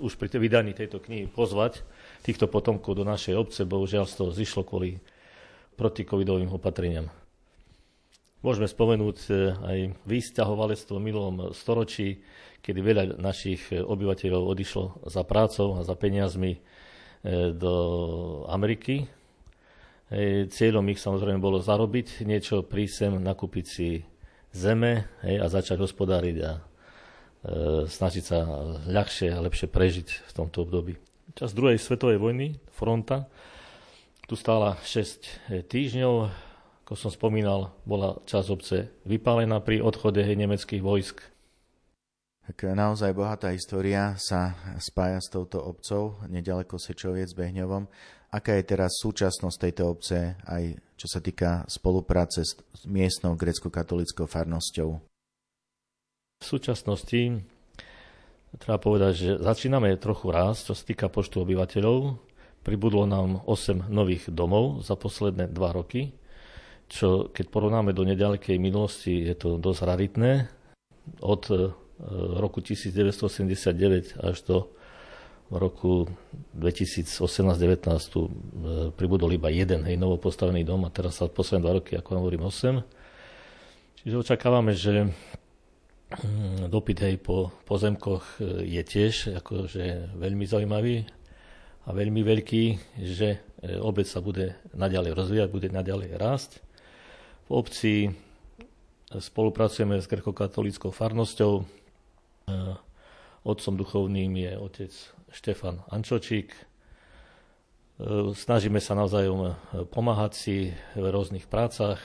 už 0.03 0.19
pri 0.19 0.27
vydaní 0.35 0.75
tejto 0.75 0.99
knihy 0.99 1.31
pozvať 1.31 1.81
týchto 2.19 2.51
potomkov 2.51 2.99
do 2.99 3.07
našej 3.07 3.33
obce, 3.39 3.61
bohužiaľ 3.63 4.05
z 4.05 4.15
toho 4.19 4.31
zišlo 4.35 4.67
kvôli 4.67 4.99
protikovidovým 5.79 6.51
opatreniam. 6.51 7.07
Môžeme 8.41 8.65
spomenúť 8.65 9.17
e, 9.29 9.33
aj 9.53 9.77
vysťahovalectvo 10.09 10.97
v 10.97 11.05
minulom 11.05 11.35
storočí, 11.53 12.25
kedy 12.65 12.79
veľa 12.81 13.03
našich 13.21 13.69
obyvateľov 13.69 14.49
odišlo 14.49 15.05
za 15.13 15.21
prácou 15.21 15.77
a 15.77 15.85
za 15.85 15.93
peniazmi 15.93 16.57
e, 16.57 16.59
do 17.53 17.73
Ameriky. 18.49 19.05
E, 20.09 20.49
cieľom 20.49 20.89
ich 20.89 20.97
samozrejme 20.97 21.37
bolo 21.37 21.61
zarobiť 21.61 22.25
niečo, 22.25 22.65
prísť 22.65 22.93
sem, 22.97 23.13
nakúpiť 23.21 23.65
si 23.69 24.01
zeme 24.57 25.05
a 25.21 25.45
začať 25.45 25.77
hospodáriť 25.79 26.37
a 26.43 26.51
snažiť 27.87 28.23
sa 28.25 28.43
ľahšie 28.85 29.33
a 29.33 29.41
lepšie 29.41 29.65
prežiť 29.71 30.07
v 30.27 30.31
tomto 30.35 30.67
období. 30.67 30.99
Čas 31.33 31.55
druhej 31.55 31.79
svetovej 31.79 32.19
vojny, 32.19 32.59
fronta, 32.69 33.31
tu 34.27 34.35
stála 34.35 34.77
6 34.83 35.71
týždňov, 35.71 36.50
ako 36.91 37.07
som 37.07 37.15
spomínal, 37.15 37.71
bola 37.87 38.19
časť 38.27 38.47
obce 38.51 38.91
vypálená 39.07 39.63
pri 39.63 39.79
odchode 39.79 40.19
nemeckých 40.27 40.83
vojsk. 40.83 41.23
Tak 42.43 42.67
naozaj 42.67 43.15
bohatá 43.15 43.55
história 43.55 44.19
sa 44.19 44.59
spája 44.75 45.23
s 45.23 45.31
touto 45.31 45.63
obcov, 45.63 46.19
nedaleko 46.27 46.75
Sečoviec 46.75 47.31
Behňovom. 47.31 47.87
Aká 48.35 48.59
je 48.59 48.75
teraz 48.75 48.99
súčasnosť 48.99 49.55
tejto 49.55 49.87
obce, 49.87 50.35
aj 50.43 50.83
čo 50.99 51.07
sa 51.07 51.23
týka 51.23 51.63
spolupráce 51.71 52.43
s 52.43 52.83
miestnou 52.83 53.39
grecko-katolickou 53.39 54.27
farnosťou? 54.27 54.89
V 54.91 56.43
súčasnosti 56.43 57.39
treba 58.59 58.83
povedať, 58.83 59.13
že 59.15 59.29
začíname 59.39 59.95
trochu 59.95 60.27
rásť, 60.27 60.59
čo 60.67 60.73
sa 60.75 60.83
týka 60.83 61.07
počtu 61.07 61.39
obyvateľov. 61.47 62.19
Pribudlo 62.67 63.07
nám 63.07 63.47
8 63.47 63.87
nových 63.87 64.27
domov 64.27 64.83
za 64.83 64.99
posledné 64.99 65.47
2 65.55 65.55
roky 65.71 66.19
čo 66.91 67.31
keď 67.31 67.45
porovnáme 67.47 67.95
do 67.95 68.03
nedalekej 68.03 68.59
minulosti, 68.59 69.23
je 69.23 69.35
to 69.39 69.55
dosť 69.55 69.87
raritné. 69.87 70.51
Od 71.23 71.43
e, 71.47 71.71
roku 72.35 72.59
1989 72.59 74.19
až 74.19 74.35
do 74.43 74.57
roku 75.47 76.11
2018-19 76.59 77.87
tu 78.11 78.27
e, 78.27 78.31
pribudol 78.91 79.31
iba 79.31 79.47
jeden 79.47 79.87
hej, 79.87 79.95
novo 79.95 80.19
postavený 80.19 80.67
dom 80.67 80.83
a 80.83 80.91
teraz 80.91 81.23
sa 81.23 81.31
posledné 81.31 81.63
dva 81.63 81.79
roky, 81.79 81.95
ako 81.95 82.19
hovorím, 82.19 82.51
8. 82.51 82.83
Čiže 84.03 84.15
očakávame, 84.27 84.75
že 84.75 85.07
mm, 85.07 86.67
dopyt 86.67 87.07
hej, 87.07 87.15
po 87.23 87.55
pozemkoch 87.63 88.43
e, 88.43 88.67
je 88.67 88.83
tiež 88.83 89.39
akože 89.39 90.11
veľmi 90.19 90.43
zaujímavý 90.43 91.07
a 91.87 91.89
veľmi 91.95 92.21
veľký, 92.21 92.63
že 93.01 93.41
obec 93.81 94.05
sa 94.05 94.21
bude 94.21 94.53
naďalej 94.69 95.17
rozvíjať, 95.17 95.49
bude 95.49 95.73
naďalej 95.73 96.13
rásť 96.13 96.61
obci 97.51 98.07
spolupracujeme 99.11 99.99
s 99.99 100.07
grekokatolíckou 100.07 100.89
farnosťou. 100.89 101.53
E, 101.59 101.63
otcom 103.43 103.73
duchovným 103.75 104.31
je 104.39 104.51
otec 104.55 104.91
Štefan 105.35 105.83
Ančočík. 105.91 106.55
E, 106.55 106.59
snažíme 108.31 108.79
sa 108.79 108.95
navzájom 108.95 109.59
pomáhať 109.91 110.31
si 110.31 110.55
v 110.95 111.05
rôznych 111.11 111.51
prácach, 111.51 111.99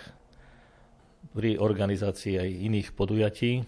pri 1.36 1.60
organizácii 1.60 2.40
aj 2.40 2.48
iných 2.48 2.88
podujatí. 2.96 3.60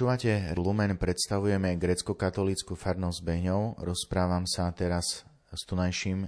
Počúvate 0.00 0.56
Lumen, 0.56 0.96
predstavujeme 0.96 1.76
grecko-katolícku 1.76 2.72
farnosť 2.72 3.20
Beňov. 3.20 3.84
Rozprávam 3.84 4.48
sa 4.48 4.72
teraz 4.72 5.28
s 5.52 5.62
tunajším 5.68 6.24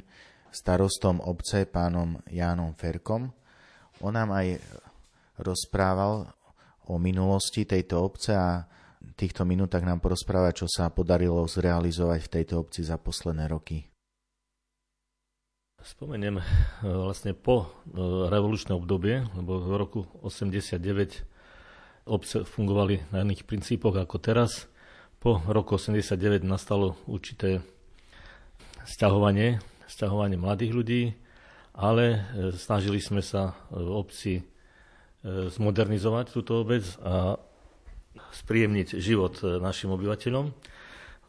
starostom 0.53 1.25
obce, 1.25 1.65
pánom 1.65 2.21
Jánom 2.29 2.77
Ferkom. 2.77 3.33
On 4.05 4.13
nám 4.13 4.29
aj 4.37 4.61
rozprával 5.41 6.29
o 6.85 7.01
minulosti 7.01 7.65
tejto 7.65 8.05
obce 8.05 8.37
a 8.37 8.69
v 9.01 9.13
týchto 9.17 9.49
minútach 9.49 9.89
nám 9.89 10.05
porozpráva, 10.05 10.53
čo 10.53 10.69
sa 10.69 10.93
podarilo 10.93 11.41
zrealizovať 11.49 12.29
v 12.29 12.29
tejto 12.29 12.69
obci 12.69 12.85
za 12.85 13.01
posledné 13.01 13.49
roky. 13.49 13.89
Spomeniem 15.81 16.37
e, 16.37 16.45
vlastne 16.85 17.33
po 17.33 17.65
e, 17.89 17.97
revolučné 18.29 18.77
obdobie, 18.77 19.25
lebo 19.33 19.65
v 19.65 19.73
roku 19.81 20.01
89 20.21 21.32
obce 22.07 22.43
fungovali 22.43 23.15
na 23.15 23.23
iných 23.23 23.47
princípoch 23.47 23.95
ako 23.95 24.17
teraz. 24.19 24.67
Po 25.23 25.39
roku 25.47 25.79
89 25.79 26.43
nastalo 26.43 26.99
určité 27.07 27.63
sťahovanie, 28.83 29.63
sťahovanie 29.87 30.35
mladých 30.35 30.73
ľudí, 30.75 31.03
ale 31.79 32.05
e, 32.11 32.19
snažili 32.59 32.99
sme 32.99 33.23
sa 33.23 33.55
v 33.71 33.87
obci 33.87 34.33
e, 34.39 34.43
zmodernizovať 35.49 36.25
túto 36.35 36.59
obec 36.59 36.83
a 37.01 37.39
spríjemniť 38.35 38.99
život 38.99 39.39
e, 39.41 39.63
našim 39.63 39.95
obyvateľom. 39.95 40.47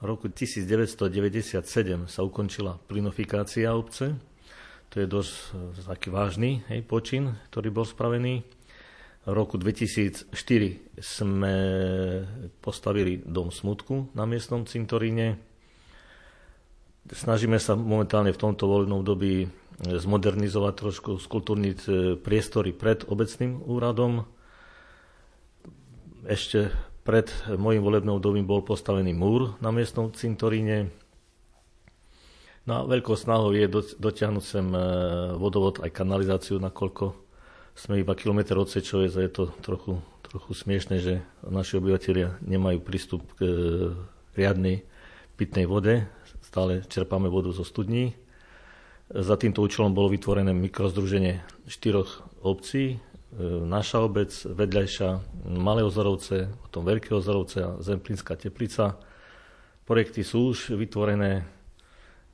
V 0.02 0.04
roku 0.04 0.28
1997 0.28 1.64
sa 2.10 2.22
ukončila 2.26 2.82
plinofikácia 2.90 3.72
obce. 3.72 4.18
To 4.92 4.96
je 5.00 5.08
dosť 5.08 5.34
taký 5.86 6.10
vážny 6.12 6.66
hej, 6.70 6.82
počin, 6.84 7.38
ktorý 7.50 7.70
bol 7.72 7.86
spravený 7.88 8.44
roku 9.26 9.56
2004 9.56 10.36
sme 11.00 11.56
postavili 12.60 13.24
dom 13.24 13.52
smutku 13.52 14.12
na 14.12 14.28
miestnom 14.28 14.68
cintoríne. 14.68 15.40
Snažíme 17.08 17.60
sa 17.60 17.76
momentálne 17.76 18.36
v 18.36 18.42
tomto 18.42 18.68
voľnom 18.68 19.04
období 19.04 19.48
zmodernizovať 19.84 20.74
trošku, 20.76 21.12
skultúrniť 21.20 21.80
e, 21.88 21.92
priestory 22.16 22.72
pred 22.72 23.04
obecným 23.10 23.60
úradom. 23.64 24.24
Ešte 26.24 26.72
pred 27.04 27.28
môjim 27.52 27.84
volebným 27.84 28.16
obdobím 28.16 28.48
bol 28.48 28.64
postavený 28.64 29.12
múr 29.12 29.60
na 29.60 29.76
miestnom 29.76 30.14
cintoríne. 30.16 30.88
No 32.64 32.80
a 32.80 32.88
veľkou 32.88 33.20
snahou 33.20 33.52
je 33.52 33.68
dotiahnuť 34.00 34.44
sem 34.46 34.68
e, 34.72 34.80
vodovod 35.36 35.84
aj 35.84 35.92
kanalizáciu, 35.92 36.64
nakoľko 36.64 37.23
sme 37.74 38.02
iba 38.02 38.14
kilometr 38.14 38.54
od 38.54 38.70
Sečovec 38.70 39.14
a 39.18 39.22
je 39.26 39.32
to 39.34 39.44
trochu, 39.66 39.98
trochu 40.22 40.52
smiešne, 40.54 41.02
že 41.02 41.26
naši 41.42 41.82
obyvateľia 41.82 42.42
nemajú 42.46 42.80
prístup 42.86 43.26
k 43.38 43.40
e, 43.44 43.54
riadnej 44.38 44.86
pitnej 45.34 45.66
vode. 45.66 46.06
Stále 46.46 46.86
čerpáme 46.86 47.30
vodu 47.30 47.50
zo 47.50 47.66
studní. 47.66 48.14
Za 49.10 49.36
týmto 49.38 49.66
účelom 49.66 49.94
bolo 49.94 50.14
vytvorené 50.14 50.54
mikrozdruženie 50.54 51.42
štyroch 51.66 52.22
obcí. 52.46 52.84
E, 52.94 52.98
naša 53.66 54.06
obec, 54.06 54.30
vedľajšia 54.30 55.10
Malé 55.50 55.82
Ozorovce, 55.82 56.54
potom 56.70 56.86
Veľké 56.86 57.18
Ozorovce 57.18 57.58
a 57.66 57.70
Zemplínska 57.82 58.38
Teplica. 58.38 59.02
Projekty 59.84 60.22
sú 60.22 60.54
už 60.54 60.78
vytvorené, 60.78 61.44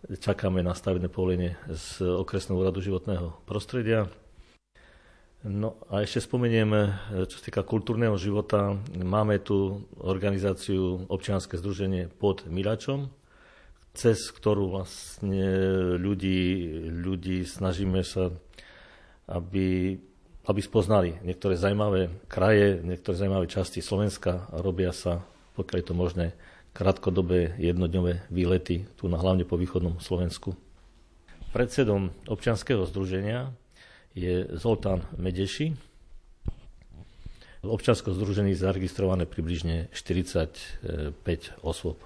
čakáme 0.06 0.62
na 0.62 0.75
stavebné 0.75 1.08
povolenie 1.08 1.56
z 1.71 2.04
okresného 2.06 2.60
úradu 2.60 2.84
životného 2.84 3.39
prostredia. 3.47 4.06
No 5.39 5.80
a 5.88 6.04
ešte 6.04 6.28
spomeniem, 6.28 6.69
e, 6.75 6.84
čo 7.32 7.39
sa 7.39 7.47
týka 7.47 7.63
kultúrneho 7.63 8.19
života, 8.19 8.75
máme 8.91 9.39
tu 9.39 9.88
organizáciu 10.04 11.08
občianske 11.08 11.56
združenie 11.56 12.12
pod 12.12 12.43
Milačom, 12.52 13.08
cez 13.95 14.36
ktorú 14.36 14.75
vlastne 14.75 15.47
ľudí, 15.95 16.67
ľudí 16.91 17.47
snažíme 17.47 18.04
sa, 18.04 18.36
aby, 19.32 19.95
aby 20.43 20.60
spoznali 20.60 21.15
niektoré 21.23 21.56
zaujímavé 21.56 22.12
kraje, 22.28 22.84
niektoré 22.84 23.15
zaujímavé 23.15 23.47
časti 23.47 23.80
Slovenska 23.80 24.52
a 24.52 24.60
robia 24.60 24.91
sa, 24.91 25.23
pokiaľ 25.56 25.78
je 25.80 25.88
to 25.88 25.95
možné, 25.95 26.25
krátkodobé 26.75 27.56
jednodňové 27.56 28.28
výlety 28.28 28.91
tu 28.99 29.08
na 29.08 29.15
hlavne 29.15 29.47
po 29.47 29.56
východnom 29.56 30.04
Slovensku. 30.04 30.52
Predsedom 31.56 32.12
občianského 32.28 32.84
združenia 32.91 33.56
je 34.19 34.36
Zoltán 34.60 35.08
Medeši. 35.15 35.71
V 37.63 37.69
občanskom 37.71 38.15
združení 38.15 38.55
zaregistrované 38.55 39.23
približne 39.23 39.88
45 39.91 40.84
osôb. 41.63 41.99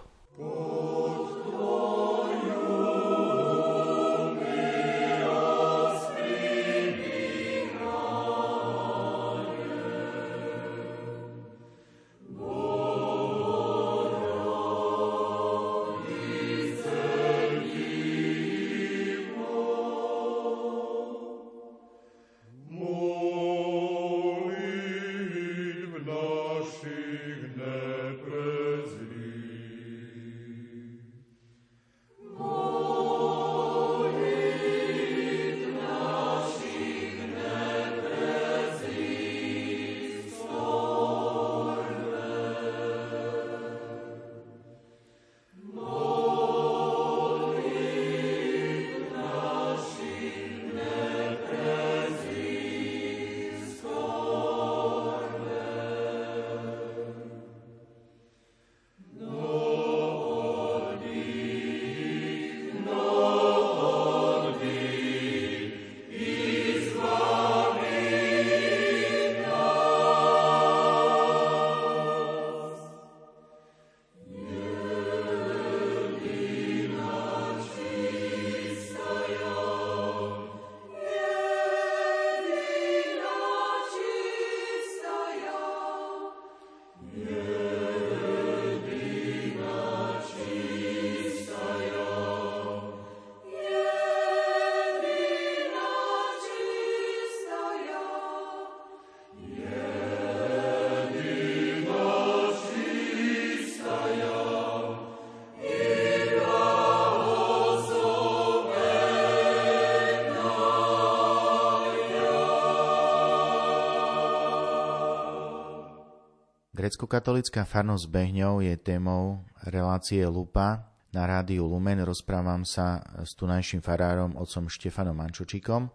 Grecko-katolická 116.93 117.65
farnosť 117.65 118.06
Behňov 118.06 118.62
je 118.69 118.77
témou 118.77 119.41
relácie 119.65 120.21
Lupa. 120.29 120.93
Na 121.10 121.25
rádiu 121.25 121.65
Lumen 121.65 121.97
rozprávam 122.06 122.62
sa 122.62 123.01
s 123.25 123.34
tunajším 123.34 123.82
farárom 123.82 124.38
otcom 124.38 124.69
Štefanom 124.69 125.17
Mančučikom. 125.17 125.89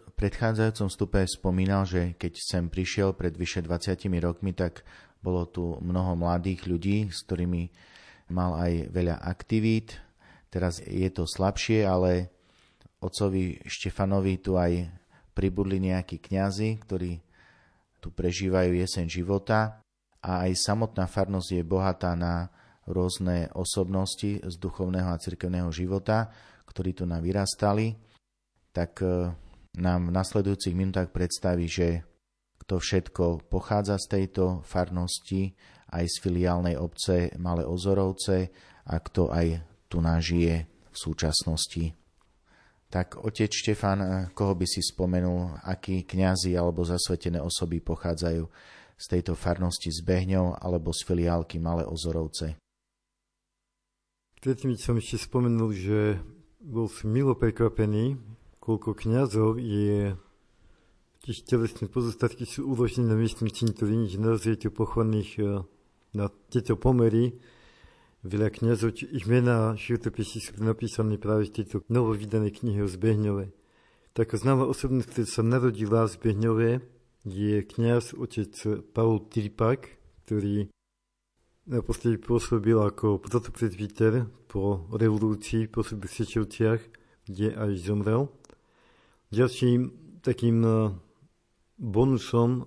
V 0.00 0.12
predchádzajúcom 0.16 0.88
stupe 0.88 1.20
spomínal, 1.28 1.84
že 1.84 2.16
keď 2.16 2.32
sem 2.40 2.72
prišiel 2.72 3.12
pred 3.12 3.36
vyše 3.36 3.60
20 3.60 4.08
rokmi, 4.24 4.56
tak 4.56 4.88
bolo 5.20 5.44
tu 5.44 5.76
mnoho 5.84 6.16
mladých 6.16 6.64
ľudí, 6.64 7.12
s 7.12 7.28
ktorými 7.28 7.68
mal 8.32 8.56
aj 8.56 8.88
veľa 8.88 9.20
aktivít. 9.20 10.00
Teraz 10.48 10.80
je 10.80 11.12
to 11.12 11.28
slabšie, 11.28 11.84
ale 11.84 12.32
otcovi 13.04 13.60
Štefanovi 13.68 14.40
tu 14.40 14.56
aj 14.56 14.96
pribudli 15.36 15.76
nejakí 15.92 16.24
kňazi, 16.24 16.80
ktorí 16.88 17.20
tu 18.00 18.08
prežívajú 18.08 18.80
jeseň 18.80 19.12
života 19.12 19.81
a 20.22 20.46
aj 20.46 20.54
samotná 20.54 21.10
farnosť 21.10 21.48
je 21.58 21.62
bohatá 21.66 22.14
na 22.14 22.48
rôzne 22.86 23.50
osobnosti 23.54 24.38
z 24.42 24.54
duchovného 24.58 25.10
a 25.10 25.20
cirkevného 25.20 25.70
života, 25.74 26.30
ktorí 26.66 26.94
tu 26.94 27.04
nám 27.06 27.22
vyrastali, 27.26 27.94
tak 28.70 29.02
e, 29.02 29.34
nám 29.78 30.10
v 30.10 30.14
nasledujúcich 30.14 30.74
minútach 30.74 31.10
predstaví, 31.10 31.66
že 31.68 32.06
kto 32.62 32.78
všetko 32.78 33.50
pochádza 33.50 33.98
z 33.98 34.06
tejto 34.18 34.62
farnosti, 34.62 35.52
aj 35.92 36.08
z 36.08 36.16
filiálnej 36.24 36.80
obce 36.80 37.34
Malé 37.36 37.68
Ozorovce 37.68 38.48
a 38.88 38.96
kto 38.96 39.28
aj 39.28 39.60
tu 39.92 40.00
nažije 40.00 40.64
v 40.88 40.96
súčasnosti. 40.96 41.92
Tak 42.88 43.20
otec 43.20 43.52
Štefan, 43.52 44.00
e, 44.00 44.06
koho 44.32 44.54
by 44.56 44.66
si 44.70 44.80
spomenul, 44.80 45.60
akí 45.66 46.06
kňazi 46.06 46.56
alebo 46.56 46.86
zasvetené 46.86 47.42
osoby 47.42 47.82
pochádzajú 47.82 48.44
z 48.96 49.04
tejto 49.08 49.38
farnosti 49.38 49.92
z 49.92 50.00
Behňov 50.02 50.60
alebo 50.60 50.90
z 50.90 51.00
filiálky 51.06 51.58
Malé 51.58 51.84
Ozorovce? 51.84 52.58
Predtým 54.42 54.74
som 54.74 54.98
ešte 54.98 55.22
spomenul, 55.22 55.70
že 55.70 56.18
bol 56.58 56.90
som 56.90 57.14
milo 57.14 57.38
prekvapený, 57.38 58.18
koľko 58.58 58.94
kňazov 58.94 59.58
je 59.62 60.18
tiež 61.22 61.46
telesné 61.46 61.86
pozostatky 61.86 62.42
sú 62.42 62.66
uložené 62.66 63.14
na 63.14 63.16
miestnom 63.18 63.46
cintoríne, 63.46 64.10
že 64.10 64.18
naozaj 64.18 64.58
je 64.58 64.60
to 64.66 64.70
pochovaných 64.74 65.30
e, 65.38 65.42
na 66.18 66.26
tieto 66.50 66.74
pomery 66.74 67.38
veľa 68.22 68.50
kniazov, 68.54 68.94
ich 68.98 69.26
mená 69.26 69.74
životopisy 69.74 70.38
sú 70.42 70.50
napísané 70.62 71.18
práve 71.18 71.50
v 71.50 71.62
tejto 71.62 71.82
novovydanej 71.90 72.62
knihe 72.62 72.82
o 72.82 72.90
Zbehňove. 72.90 73.50
Taká 74.14 74.34
známa 74.38 74.66
osobnosť, 74.66 75.08
ktorá 75.10 75.26
sa 75.26 75.42
narodila 75.42 76.06
v 76.06 76.14
Zbehňove, 76.18 76.70
je 77.22 77.62
kniaz 77.62 78.14
otec 78.18 78.50
Paul 78.90 79.22
Tripak, 79.30 79.98
ktorý 80.26 80.66
naposledy 81.70 82.18
pôsobil 82.18 82.74
ako 82.74 83.22
protopresbyter 83.22 84.26
po 84.50 84.90
revolúcii, 84.90 85.70
pôsobil 85.70 86.10
v 86.10 86.16
Sečovciach, 86.18 86.80
kde 87.30 87.54
aj 87.54 87.70
zomrel. 87.78 88.26
Ďalším 89.30 89.80
takým 90.26 90.58
e, 90.66 90.70
bonusom 91.78 92.66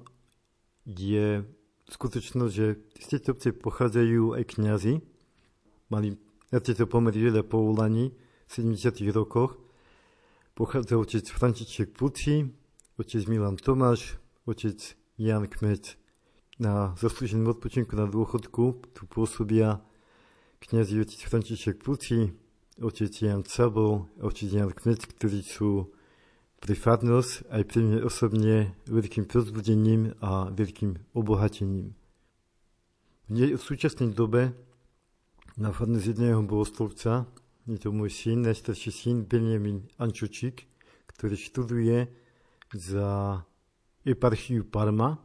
je 0.88 1.44
skutočnosť, 1.92 2.54
že 2.56 2.68
z 2.96 3.06
tejto 3.12 3.36
obce 3.36 3.52
pochádzajú 3.52 4.40
aj 4.40 4.44
kňazi, 4.56 4.94
mali 5.92 6.16
na 6.50 6.60
tieto 6.64 6.88
pomery 6.88 7.30
veľa 7.30 7.44
povolaní 7.44 8.16
v 8.48 8.52
70. 8.52 9.04
rokoch. 9.12 9.60
Pochádza 10.56 10.96
otec 10.96 11.28
František 11.28 11.92
Puci, 11.92 12.48
otec 12.96 13.22
Milan 13.28 13.60
Tomáš, 13.60 14.16
otec 14.46 14.78
Jan 15.18 15.46
Kmec. 15.50 15.98
Na 16.62 16.96
zaslúženom 16.96 17.52
odpočinku 17.52 18.00
na 18.00 18.08
dôchodku 18.08 18.96
tu 18.96 19.02
pôsobia 19.12 19.84
kniazy 20.64 21.04
otec 21.04 21.20
František 21.20 21.84
Puci, 21.84 22.32
otec 22.80 23.12
Jan 23.12 23.44
Cabol 23.44 24.08
a 24.22 24.32
otec 24.32 24.48
Jan 24.48 24.72
Kmec, 24.72 25.04
ktorí 25.04 25.44
sú 25.44 25.92
pre 26.64 26.74
farnosť 26.74 27.52
aj 27.52 27.62
pre 27.68 27.80
mňa 27.84 28.00
osobne 28.08 28.72
veľkým 28.88 29.28
pozbudením 29.28 30.16
a 30.24 30.48
veľkým 30.50 31.12
obohatením. 31.12 31.92
V 33.28 33.60
súčasnej 33.60 34.16
dobe 34.16 34.56
Napadne 35.56 36.04
z 36.04 36.12
jedného 36.12 36.44
bohoslovca, 36.44 37.32
je 37.64 37.80
to 37.80 37.96
môj 37.96 38.12
syn, 38.12 38.44
najstarší 38.44 38.92
syn 38.92 39.24
Benjamin 39.24 39.88
Ančočík, 39.96 40.68
ktorý 41.16 41.40
študuje 41.40 42.12
za 42.76 43.40
eparchiu 44.06 44.64
Parma 44.64 45.18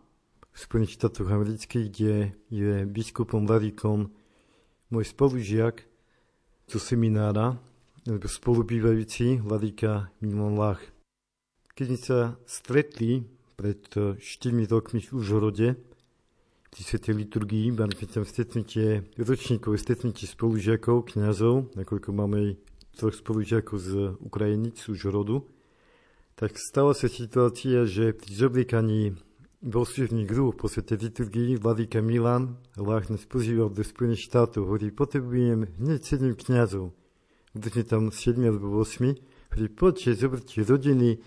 v 0.50 0.56
Spojených 0.56 0.96
štátoch 0.96 1.28
amerických, 1.28 1.86
kde 1.92 2.14
je 2.48 2.72
biskupom 2.88 3.44
Larikom 3.44 4.08
môj 4.88 5.04
spolužiak 5.06 5.84
zo 6.66 6.78
seminára, 6.80 7.60
alebo 8.08 8.26
spolubývajúci 8.26 9.44
Larika 9.44 10.08
Milan 10.24 10.56
Lach. 10.56 10.82
Keď 11.76 11.84
sme 11.86 12.00
sa 12.00 12.18
stretli 12.48 13.28
pred 13.54 13.84
4 13.86 14.18
rokmi 14.72 15.04
v 15.04 15.10
Užhorode, 15.12 15.68
pri 16.70 16.82
svetej 16.86 17.26
liturgii, 17.26 17.74
mali 17.74 17.98
sme 17.98 18.06
tam 18.06 18.24
stretnutie, 18.24 19.02
ročníkové 19.18 19.74
stretnutie 19.74 20.30
spolužiakov, 20.30 21.12
kniazov, 21.12 21.66
nakoľko 21.74 22.08
máme 22.14 22.36
aj 22.38 22.50
troch 22.94 23.14
spolužiakov 23.18 23.76
z 23.76 23.90
Ukrajiny, 24.22 24.70
z 24.72 24.94
rodu, 25.10 25.42
tak 26.40 26.56
stala 26.56 26.96
sa 26.96 27.04
situácia, 27.04 27.84
že 27.84 28.16
pri 28.16 28.32
zobliekaní 28.32 29.12
bohoslužných 29.60 30.24
grúb 30.24 30.56
po 30.56 30.72
svetej 30.72 31.12
liturgii 31.12 31.60
Vladíka 31.60 32.00
Milan 32.00 32.56
Lách 32.80 33.12
nás 33.12 33.28
pozýval 33.28 33.68
do 33.68 33.84
Spojených 33.84 34.24
štátov. 34.24 34.64
Hovorí, 34.64 34.88
potrebujem 34.88 35.68
hneď 35.76 36.00
7 36.00 36.32
kniazov. 36.40 36.96
Sme 37.52 37.84
tam 37.84 38.08
7 38.08 38.40
alebo 38.40 38.72
8. 38.72 39.20
Hovorí, 39.52 39.68
poďte, 39.68 40.16
zoberte 40.16 40.64
rodiny 40.64 41.20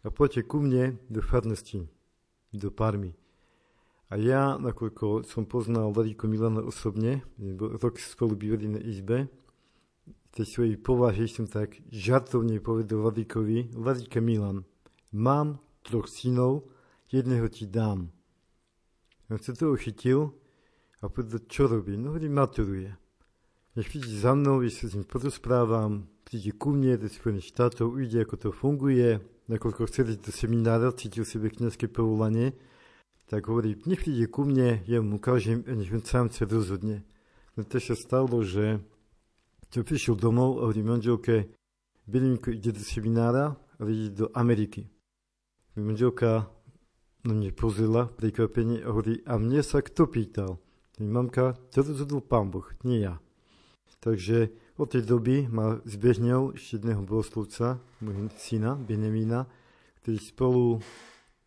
a 0.00 0.08
poďte 0.08 0.48
ku 0.48 0.64
mne 0.64 0.96
do 1.12 1.20
farnosti, 1.20 1.84
do 2.48 2.72
Parmy. 2.72 3.12
A 4.08 4.16
ja, 4.16 4.56
nakoľko 4.56 5.28
som 5.28 5.44
poznal 5.44 5.92
Vladíko 5.92 6.24
Milana 6.24 6.64
osobne, 6.64 7.20
rok 7.60 8.00
spolu 8.00 8.32
bývali 8.32 8.72
na 8.72 8.80
izbe, 8.80 9.28
tej 10.34 10.46
svojej 10.50 10.76
povahe 10.82 11.30
som 11.30 11.46
tak 11.46 11.78
žartovne 11.94 12.58
povedal 12.58 13.06
Vladíkovi, 13.06 13.70
Vladíka 13.70 14.18
Milan, 14.18 14.66
mám 15.14 15.62
troch 15.86 16.10
synov, 16.10 16.66
jedného 17.06 17.46
ti 17.46 17.70
dám. 17.70 18.10
On 19.30 19.38
sa 19.38 19.54
toho 19.54 19.78
chytil 19.78 20.34
a 20.98 21.06
povedal, 21.06 21.38
čo 21.46 21.70
robí? 21.70 21.94
No 21.94 22.10
hovorí, 22.10 22.26
maturuje. 22.26 22.90
Nech 23.78 23.86
príde 23.86 24.10
za 24.10 24.34
mnou, 24.34 24.58
ja 24.66 24.70
sa 24.74 24.90
s 24.90 24.98
ním 24.98 25.06
porozprávam, 25.06 26.10
príde 26.26 26.50
ku 26.50 26.74
mne 26.74 26.98
do 26.98 27.06
Spojených 27.06 27.54
štátov, 27.54 27.94
uvidí, 27.94 28.18
ako 28.18 28.34
to 28.34 28.48
funguje, 28.50 29.22
nakoľko 29.46 29.86
chceli 29.86 30.18
do 30.18 30.30
seminára, 30.34 30.90
cítil 30.98 31.22
sebe 31.22 31.50
kniazské 31.50 31.86
povolanie, 31.86 32.58
tak 33.30 33.46
hovorí, 33.46 33.78
nech 33.86 34.02
príde 34.02 34.26
ku 34.26 34.42
mne, 34.42 34.82
ja 34.90 34.98
mu 34.98 35.22
ukážem 35.22 35.62
a 35.70 35.78
nech 35.78 35.94
on 35.94 36.02
sám 36.02 36.26
sa 36.34 36.42
rozhodne. 36.42 37.06
No 37.54 37.62
to 37.62 37.78
sa 37.78 37.94
stalo, 37.94 38.42
že 38.42 38.82
prišiel 39.82 40.14
domov 40.14 40.62
a 40.62 40.70
hovorí 40.70 40.86
manželke, 40.86 41.50
Belinko 42.06 42.52
ide 42.52 42.70
do 42.70 42.84
seminára, 42.84 43.56
ale 43.80 43.90
ide 43.90 44.10
do 44.12 44.26
Ameriky. 44.36 44.86
Manželka 45.74 46.46
na 47.24 47.32
mne 47.32 47.50
pozrela 47.56 48.06
prekvapenie 48.06 48.84
a 48.84 48.92
hovorí, 48.92 49.24
a 49.24 49.40
mne 49.40 49.64
sa 49.64 49.80
kto 49.80 50.06
pýtal? 50.06 50.60
Mamka, 51.00 51.58
to 51.74 51.82
rozhodol 51.82 52.22
pán 52.22 52.52
Boh, 52.52 52.68
nie 52.86 53.02
ja. 53.02 53.18
Takže 54.04 54.52
od 54.76 54.92
tej 54.92 55.02
doby 55.08 55.48
ma 55.48 55.80
zbežnil 55.88 56.52
ešte 56.54 56.78
jedného 56.78 57.02
bohoslovca, 57.02 57.80
môjho 58.04 58.28
syna, 58.36 58.76
Benjamína, 58.76 59.48
ktorý 60.04 60.18
spolu 60.20 60.62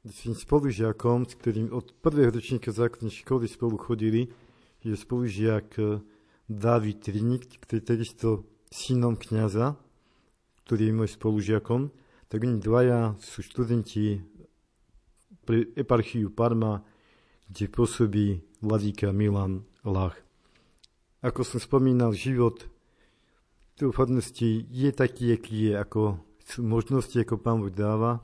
svojim 0.07 0.35
spolužiakom, 0.35 1.29
s 1.29 1.37
ktorým 1.37 1.69
od 1.69 1.93
prvého 2.01 2.33
ročníka 2.33 2.73
základnej 2.73 3.13
školy 3.13 3.45
spolu 3.45 3.77
chodili, 3.77 4.33
je 4.81 4.95
spolužiak 4.97 5.77
David 6.47 7.03
Trinik, 7.03 7.59
ktorý 7.59 7.81
takisto 7.83 8.47
synom 8.71 9.19
kniaza, 9.19 9.75
ktorý 10.63 10.91
je 10.91 10.97
môj 10.97 11.09
spolužiakom, 11.15 11.91
tak 12.27 12.43
oni 12.43 12.59
dvaja 12.59 13.15
sú 13.19 13.39
študenti 13.43 14.19
pre 15.47 15.71
eparchiu 15.75 16.31
Parma, 16.31 16.83
kde 17.47 17.71
pôsobí 17.71 18.43
vladíka 18.59 19.15
Milan 19.15 19.63
Lach. 19.87 20.19
Ako 21.23 21.47
som 21.47 21.59
spomínal, 21.59 22.11
život 22.11 22.67
farnosti 23.79 24.65
je 24.67 24.89
taký, 24.91 25.37
aký 25.37 25.71
je, 25.71 25.73
ako 25.77 26.19
možnosti, 26.59 27.13
ako 27.13 27.37
pán 27.37 27.61
Boh 27.61 27.69
dáva, 27.69 28.19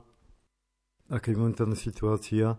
aká 1.07 1.29
je 1.29 1.37
momentálna 1.37 1.77
situácia. 1.77 2.57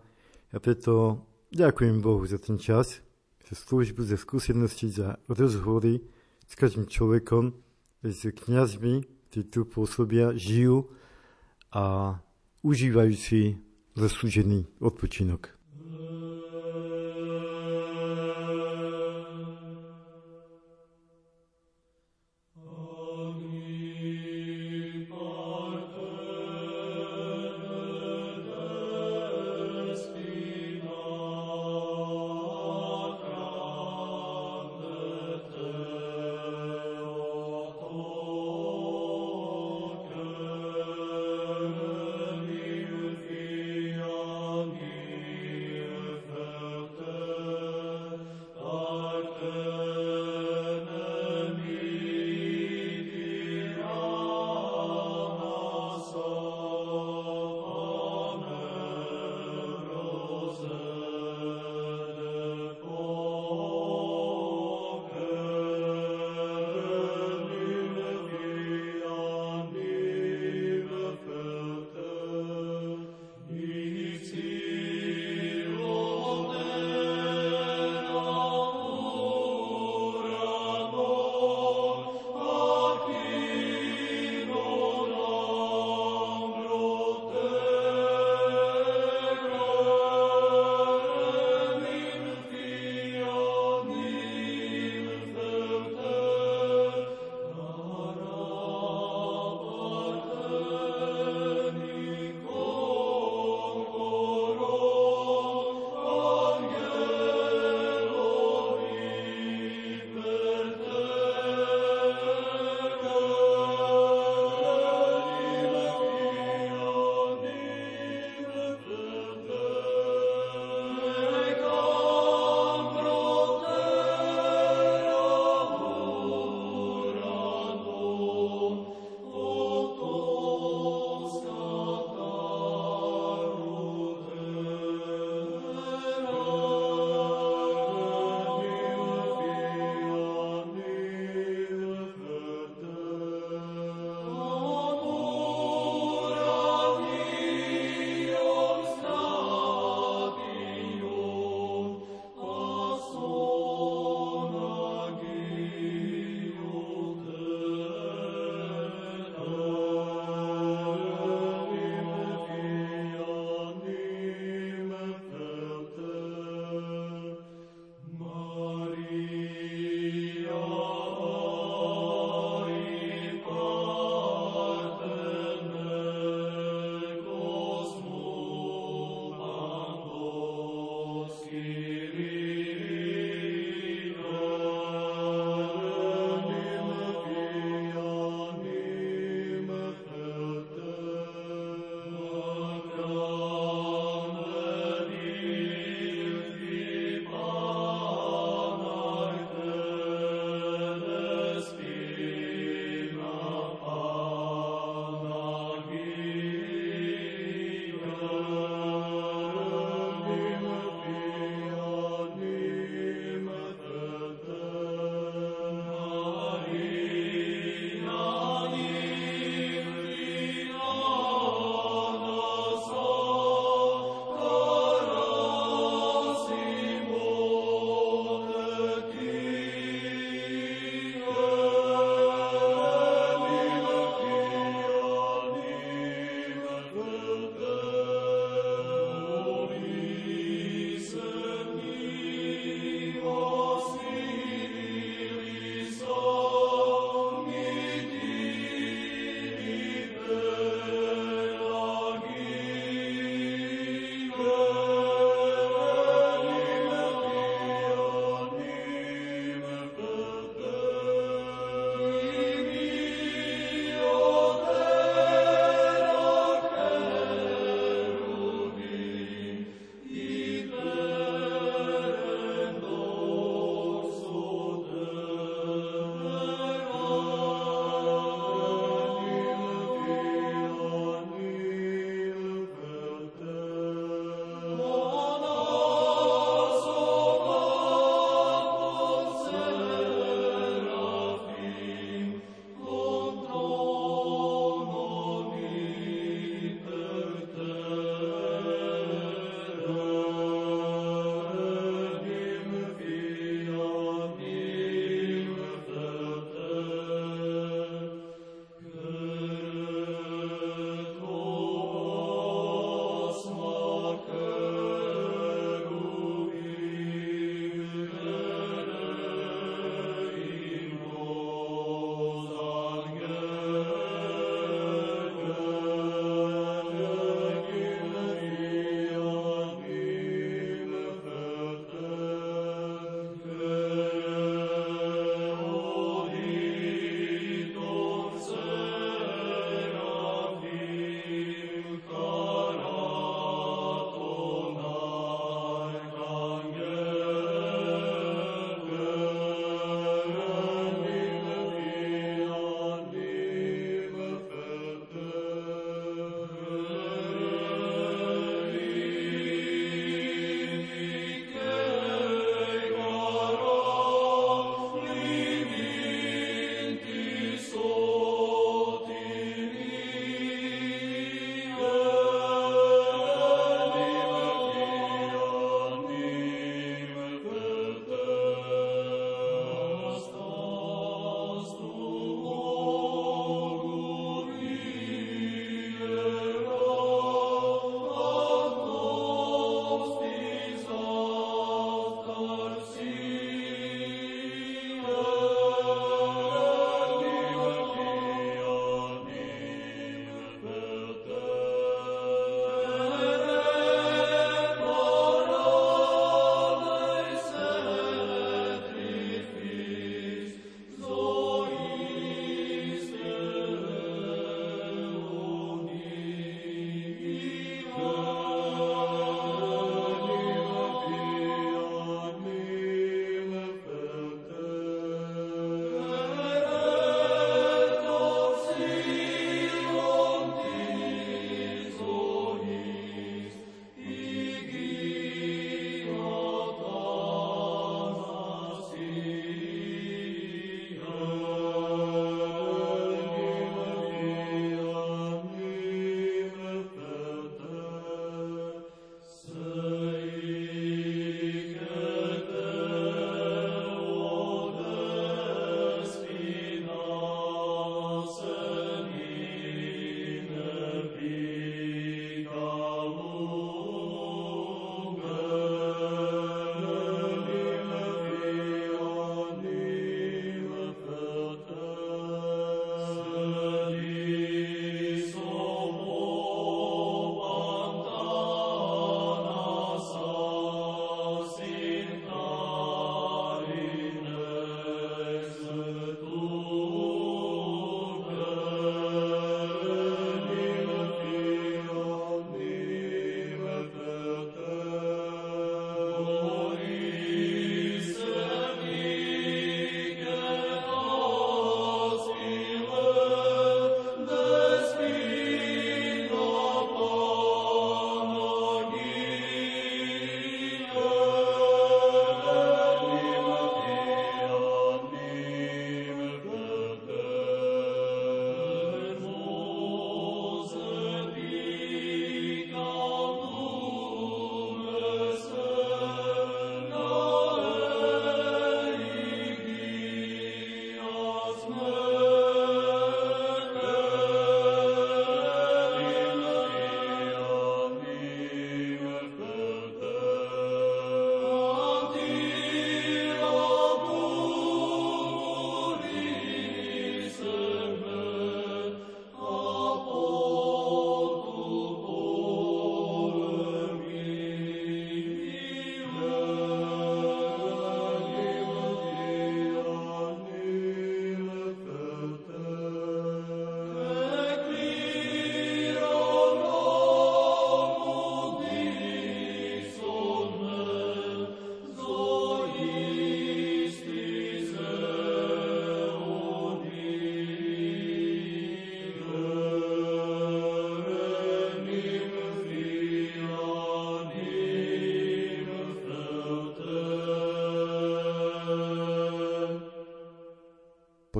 A 0.54 0.56
preto 0.62 1.24
ďakujem 1.50 1.98
Bohu 1.98 2.22
za 2.24 2.38
ten 2.38 2.54
čas, 2.56 3.02
za 3.45 3.55
službu, 3.57 4.03
za 4.05 4.16
skúsenosti, 4.16 4.88
za 4.88 5.20
rozhovory 5.28 6.01
s 6.49 6.55
každým 6.57 6.88
človekom, 6.88 7.53
s 8.05 8.28
kniazmi, 8.45 9.05
ktorí 9.30 9.42
tu 9.49 9.61
pôsobia, 9.64 10.36
žijú 10.36 10.88
a 11.72 12.16
užívajú 12.62 13.14
si 13.16 13.59
zaslúžený 13.97 14.68
odpočinok. 14.80 15.53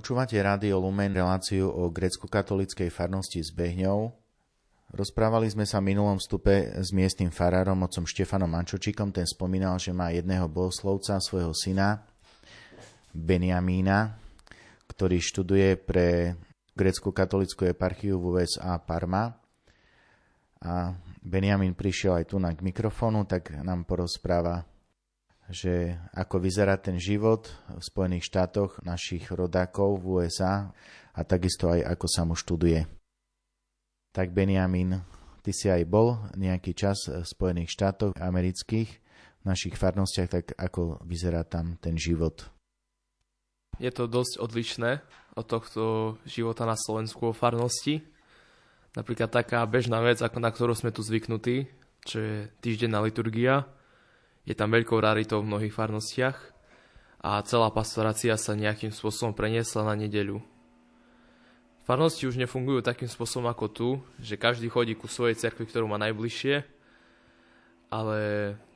Počúvate 0.05 0.37
Rádio 0.37 0.85
Lumen 0.85 1.17
reláciu 1.17 1.65
o 1.65 1.89
grecko-katolíckej 1.89 2.93
farnosti 2.93 3.41
s 3.41 3.49
Behňou. 3.49 4.13
Rozprávali 4.93 5.49
sme 5.49 5.65
sa 5.65 5.81
v 5.81 5.97
minulom 5.97 6.21
vstupe 6.21 6.77
s 6.77 6.93
miestnym 6.93 7.33
farárom, 7.33 7.81
otcom 7.81 8.05
Štefanom 8.05 8.45
Mančočikom. 8.45 9.17
Ten 9.17 9.25
spomínal, 9.25 9.81
že 9.81 9.97
má 9.97 10.13
jedného 10.13 10.45
bohoslovca, 10.45 11.17
svojho 11.25 11.57
syna, 11.57 12.05
Beniamína, 13.17 14.21
ktorý 14.93 15.25
študuje 15.25 15.81
pre 15.81 16.37
grecko-katolickú 16.77 17.73
eparchiu 17.73 18.21
v 18.21 18.45
USA 18.45 18.77
Parma. 18.77 19.41
A 20.61 21.01
Benjamin 21.25 21.73
prišiel 21.73 22.21
aj 22.21 22.25
tu 22.29 22.37
na 22.37 22.53
k 22.53 22.61
mikrofónu, 22.61 23.25
tak 23.25 23.57
nám 23.57 23.89
porozpráva 23.89 24.69
že 25.53 26.01
ako 26.17 26.41
vyzerá 26.41 26.81
ten 26.81 26.97
život 26.97 27.53
v 27.69 27.83
Spojených 27.83 28.29
štátoch 28.33 28.81
našich 28.81 29.29
rodákov 29.29 30.01
v 30.01 30.25
USA 30.25 30.73
a 31.13 31.21
takisto 31.23 31.69
aj 31.69 31.85
ako 31.85 32.07
sa 32.09 32.23
mu 32.25 32.33
študuje. 32.33 32.89
Tak 34.15 34.33
Benjamin, 34.33 35.05
ty 35.45 35.51
si 35.53 35.69
aj 35.69 35.85
bol 35.85 36.17
nejaký 36.39 36.73
čas 36.73 37.11
v 37.11 37.27
Spojených 37.27 37.69
štátoch 37.69 38.17
amerických, 38.17 38.91
v 39.43 39.45
našich 39.45 39.77
farnostiach, 39.77 40.29
tak 40.33 40.45
ako 40.57 41.05
vyzerá 41.05 41.45
tam 41.45 41.77
ten 41.77 42.01
život? 42.01 42.49
Je 43.77 43.91
to 43.91 44.07
dosť 44.07 44.41
odlišné 44.41 44.91
od 45.35 45.47
tohto 45.51 46.17
života 46.25 46.65
na 46.65 46.79
Slovensku 46.79 47.35
o 47.35 47.37
farnosti. 47.37 48.07
Napríklad 48.95 49.29
taká 49.35 49.67
bežná 49.67 49.99
vec, 49.99 50.23
ako 50.23 50.39
na 50.39 50.55
ktorú 50.55 50.73
sme 50.79 50.95
tu 50.95 51.03
zvyknutí, 51.03 51.67
čo 52.07 52.17
je 52.23 52.37
týždenná 52.63 53.03
liturgia, 53.03 53.67
je 54.45 54.55
tam 54.55 54.69
veľkou 54.69 55.01
raritou 55.01 55.41
v 55.41 55.49
mnohých 55.49 55.73
farnostiach 55.73 56.37
a 57.25 57.41
celá 57.49 57.73
pastorácia 57.73 58.37
sa 58.37 58.53
nejakým 58.53 58.93
spôsobom 58.93 59.33
preniesla 59.33 59.89
na 59.89 59.97
nedeľu. 59.97 60.45
Farnosti 61.85 62.29
už 62.29 62.41
nefungujú 62.41 62.81
takým 62.81 63.09
spôsobom 63.09 63.49
ako 63.49 63.67
tu, 63.69 63.89
že 64.21 64.41
každý 64.41 64.73
chodí 64.73 64.97
ku 64.97 65.09
svojej 65.09 65.37
cerkvi, 65.37 65.69
ktorú 65.69 65.89
má 65.89 66.01
najbližšie, 66.01 66.65
ale 67.93 68.19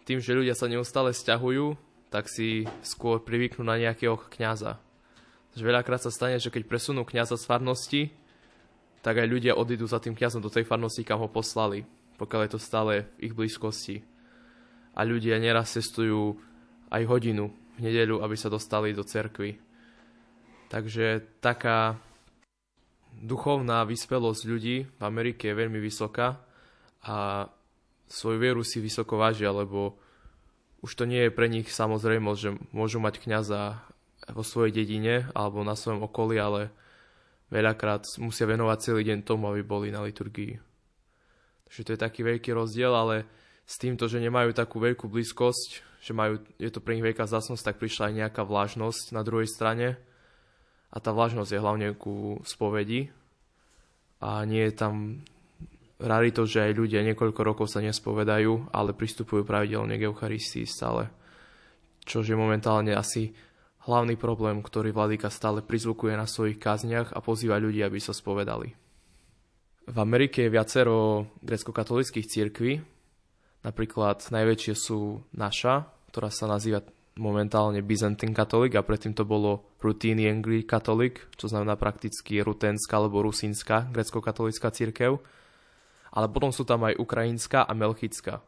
tým, 0.05 0.21
že 0.21 0.37
ľudia 0.37 0.57
sa 0.57 0.69
neustále 0.69 1.13
stiahujú, 1.13 1.77
tak 2.09 2.29
si 2.29 2.65
skôr 2.85 3.21
privyknú 3.21 3.65
na 3.65 3.77
nejakého 3.77 4.17
kňaza. 4.33 4.81
Takže 5.53 5.65
veľakrát 5.65 6.01
sa 6.05 6.13
stane, 6.13 6.37
že 6.41 6.53
keď 6.53 6.69
presunú 6.69 7.05
kňaza 7.05 7.37
z 7.41 7.49
farnosti, 7.49 8.03
tak 9.01 9.21
aj 9.21 9.29
ľudia 9.29 9.57
odídu 9.57 9.89
za 9.89 10.01
tým 10.01 10.17
kňazom 10.17 10.45
do 10.45 10.53
tej 10.53 10.69
farnosti, 10.69 11.05
kam 11.05 11.21
ho 11.21 11.29
poslali, 11.29 11.89
pokiaľ 12.21 12.41
je 12.45 12.53
to 12.57 12.61
stále 12.61 12.93
v 13.21 13.29
ich 13.29 13.37
blízkosti 13.37 14.05
a 14.99 15.01
ľudia 15.07 15.39
neraz 15.39 15.79
cestujú 15.79 16.35
aj 16.91 17.03
hodinu 17.07 17.55
v 17.79 17.87
nedeľu, 17.87 18.27
aby 18.27 18.35
sa 18.35 18.51
dostali 18.51 18.91
do 18.91 19.07
cerkvy. 19.07 19.55
Takže 20.67 21.39
taká 21.39 21.95
duchovná 23.15 23.87
vyspelosť 23.87 24.43
ľudí 24.45 24.77
v 24.91 25.03
Amerike 25.03 25.49
je 25.49 25.59
veľmi 25.59 25.79
vysoká 25.79 26.43
a 27.07 27.47
svoju 28.11 28.39
vieru 28.43 28.67
si 28.67 28.83
vysoko 28.83 29.15
vážia, 29.15 29.55
lebo 29.55 29.97
už 30.83 30.95
to 30.95 31.05
nie 31.07 31.27
je 31.27 31.35
pre 31.35 31.47
nich 31.47 31.71
samozrejmosť, 31.71 32.41
že 32.41 32.51
môžu 32.75 32.99
mať 32.99 33.23
kňaza 33.23 33.79
vo 34.35 34.43
svojej 34.43 34.75
dedine 34.75 35.31
alebo 35.35 35.63
na 35.63 35.79
svojom 35.79 36.07
okolí, 36.07 36.39
ale 36.39 36.75
veľakrát 37.51 38.05
musia 38.19 38.47
venovať 38.47 38.79
celý 38.93 39.03
deň 39.09 39.19
tomu, 39.25 39.51
aby 39.51 39.63
boli 39.63 39.89
na 39.89 40.05
liturgii. 40.05 40.59
Takže 41.69 41.81
to 41.85 41.91
je 41.95 42.01
taký 42.01 42.21
veľký 42.25 42.51
rozdiel, 42.55 42.93
ale 42.93 43.29
s 43.69 43.77
týmto, 43.77 44.09
že 44.09 44.25
nemajú 44.25 44.57
takú 44.57 44.81
veľkú 44.81 45.13
blízkosť, 45.13 45.85
že 46.01 46.17
majú, 46.17 46.41
je 46.57 46.73
to 46.73 46.81
pre 46.81 46.97
nich 46.97 47.05
veľká 47.05 47.29
zásnosť, 47.29 47.69
tak 47.69 47.77
prišla 47.77 48.09
aj 48.09 48.15
nejaká 48.25 48.43
vlážnosť 48.49 49.13
na 49.13 49.21
druhej 49.21 49.45
strane. 49.45 50.01
A 50.89 50.97
tá 51.05 51.13
vlážnosť 51.13 51.53
je 51.53 51.61
hlavne 51.61 51.89
ku 51.93 52.41
spovedi. 52.49 53.13
A 54.25 54.49
nie 54.49 54.65
je 54.65 54.73
tam 54.73 55.21
rarito, 56.01 56.49
že 56.49 56.65
aj 56.65 56.81
ľudia 56.81 57.05
niekoľko 57.05 57.41
rokov 57.45 57.69
sa 57.69 57.85
nespovedajú, 57.85 58.73
ale 58.73 58.97
pristupujú 58.97 59.45
pravidelne 59.45 60.01
k 60.01 60.09
Eucharistii 60.09 60.65
stále. 60.65 61.13
Čo 62.09 62.25
je 62.25 62.33
momentálne 62.33 62.97
asi 62.97 63.37
hlavný 63.85 64.17
problém, 64.17 64.65
ktorý 64.65 64.97
Vladika 64.97 65.29
stále 65.29 65.61
prizvukuje 65.61 66.17
na 66.17 66.25
svojich 66.25 66.57
kázniach 66.57 67.13
a 67.13 67.21
pozýva 67.21 67.61
ľudí, 67.61 67.85
aby 67.85 68.01
sa 68.01 68.17
spovedali. 68.17 68.73
V 69.89 69.97
Amerike 70.01 70.49
je 70.49 70.55
viacero 70.57 71.29
grecko-katolických 71.45 72.29
církví, 72.29 72.98
Napríklad 73.67 74.23
najväčšie 74.31 74.75
sú 74.79 75.23
naša, 75.35 75.91
ktorá 76.15 76.31
sa 76.31 76.47
nazýva 76.47 76.85
momentálne 77.19 77.83
Byzantine 77.83 78.33
Catholic 78.33 78.79
a 78.79 78.87
predtým 78.87 79.13
to 79.13 79.27
bolo 79.27 79.75
Rutini 79.83 80.31
Angli 80.31 80.63
Catholic, 80.63 81.27
čo 81.35 81.51
znamená 81.51 81.75
prakticky 81.75 82.39
rutenská 82.39 83.03
alebo 83.03 83.27
rusínska 83.27 83.91
grecko-katolická 83.91 84.71
církev. 84.71 85.19
Ale 86.15 86.27
potom 86.31 86.55
sú 86.55 86.65
tam 86.65 86.87
aj 86.89 86.97
ukrajinská 86.97 87.67
a 87.67 87.73
melchická. 87.75 88.41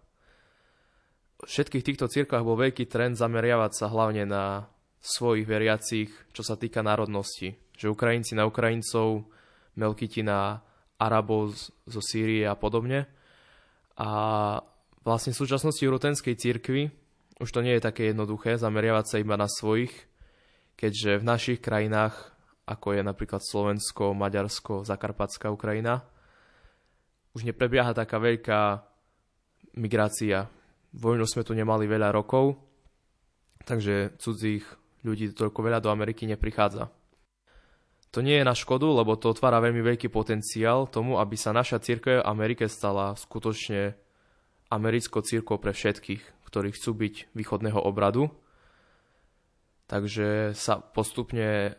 V 1.40 1.48
všetkých 1.48 1.84
týchto 1.84 2.06
církvách 2.08 2.46
bol 2.46 2.56
veľký 2.56 2.88
trend 2.88 3.18
zameriavať 3.18 3.72
sa 3.74 3.86
hlavne 3.90 4.24
na 4.24 4.70
svojich 5.00 5.44
veriacich, 5.44 6.08
čo 6.32 6.40
sa 6.44 6.56
týka 6.56 6.80
národnosti. 6.80 7.56
Že 7.76 7.92
Ukrajinci 7.92 8.32
na 8.36 8.44
Ukrajincov, 8.48 9.28
Melchiti 9.76 10.20
na 10.20 10.60
Arabov 11.00 11.56
zo 11.88 12.00
Sýrie 12.04 12.44
a 12.44 12.52
podobne. 12.52 13.08
A 13.96 14.08
vlastne 15.04 15.32
v 15.32 15.40
súčasnosti 15.40 15.82
Rutenskej 15.82 16.34
cirkvi 16.36 16.90
už 17.40 17.48
to 17.56 17.64
nie 17.64 17.80
je 17.80 17.86
také 17.88 18.12
jednoduché 18.12 18.60
zameriavať 18.60 19.04
sa 19.08 19.16
iba 19.16 19.32
na 19.40 19.48
svojich, 19.48 19.90
keďže 20.76 21.24
v 21.24 21.24
našich 21.24 21.58
krajinách, 21.64 22.12
ako 22.68 23.00
je 23.00 23.02
napríklad 23.02 23.40
Slovensko, 23.40 24.12
Maďarsko, 24.12 24.84
Zakarpatská 24.84 25.48
Ukrajina, 25.48 26.04
už 27.32 27.48
neprebieha 27.48 27.96
taká 27.96 28.20
veľká 28.20 28.84
migrácia. 29.80 30.52
Vojnu 30.92 31.24
sme 31.24 31.40
tu 31.40 31.56
nemali 31.56 31.88
veľa 31.88 32.12
rokov, 32.12 32.60
takže 33.64 34.20
cudzích 34.20 34.68
ľudí 35.00 35.32
toľko 35.32 35.64
veľa 35.64 35.80
do 35.80 35.88
Ameriky 35.88 36.28
neprichádza. 36.28 36.92
To 38.10 38.20
nie 38.20 38.36
je 38.36 38.44
na 38.44 38.52
škodu, 38.52 38.84
lebo 38.84 39.16
to 39.16 39.32
otvára 39.32 39.62
veľmi 39.62 39.80
veľký 39.80 40.12
potenciál 40.12 40.90
tomu, 40.90 41.16
aby 41.16 41.38
sa 41.38 41.56
naša 41.56 41.80
církev 41.80 42.20
v 42.20 42.26
Amerike 42.26 42.66
stala 42.66 43.14
skutočne 43.14 43.94
americkou 44.70 45.20
církou 45.20 45.58
pre 45.58 45.74
všetkých, 45.74 46.46
ktorí 46.46 46.70
chcú 46.72 46.94
byť 46.94 47.14
východného 47.34 47.78
obradu. 47.82 48.30
Takže 49.90 50.54
sa 50.54 50.78
postupne 50.78 51.74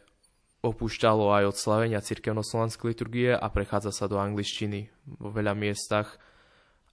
opúšťalo 0.61 1.31
aj 1.33 1.43
od 1.49 1.55
slavenia 1.57 2.03
cirkevno-slovanskej 2.03 2.93
liturgie 2.93 3.31
a 3.33 3.47
prechádza 3.49 3.89
sa 3.95 4.05
do 4.05 4.21
angličtiny 4.21 4.91
vo 5.17 5.33
veľa 5.33 5.57
miestach 5.57 6.21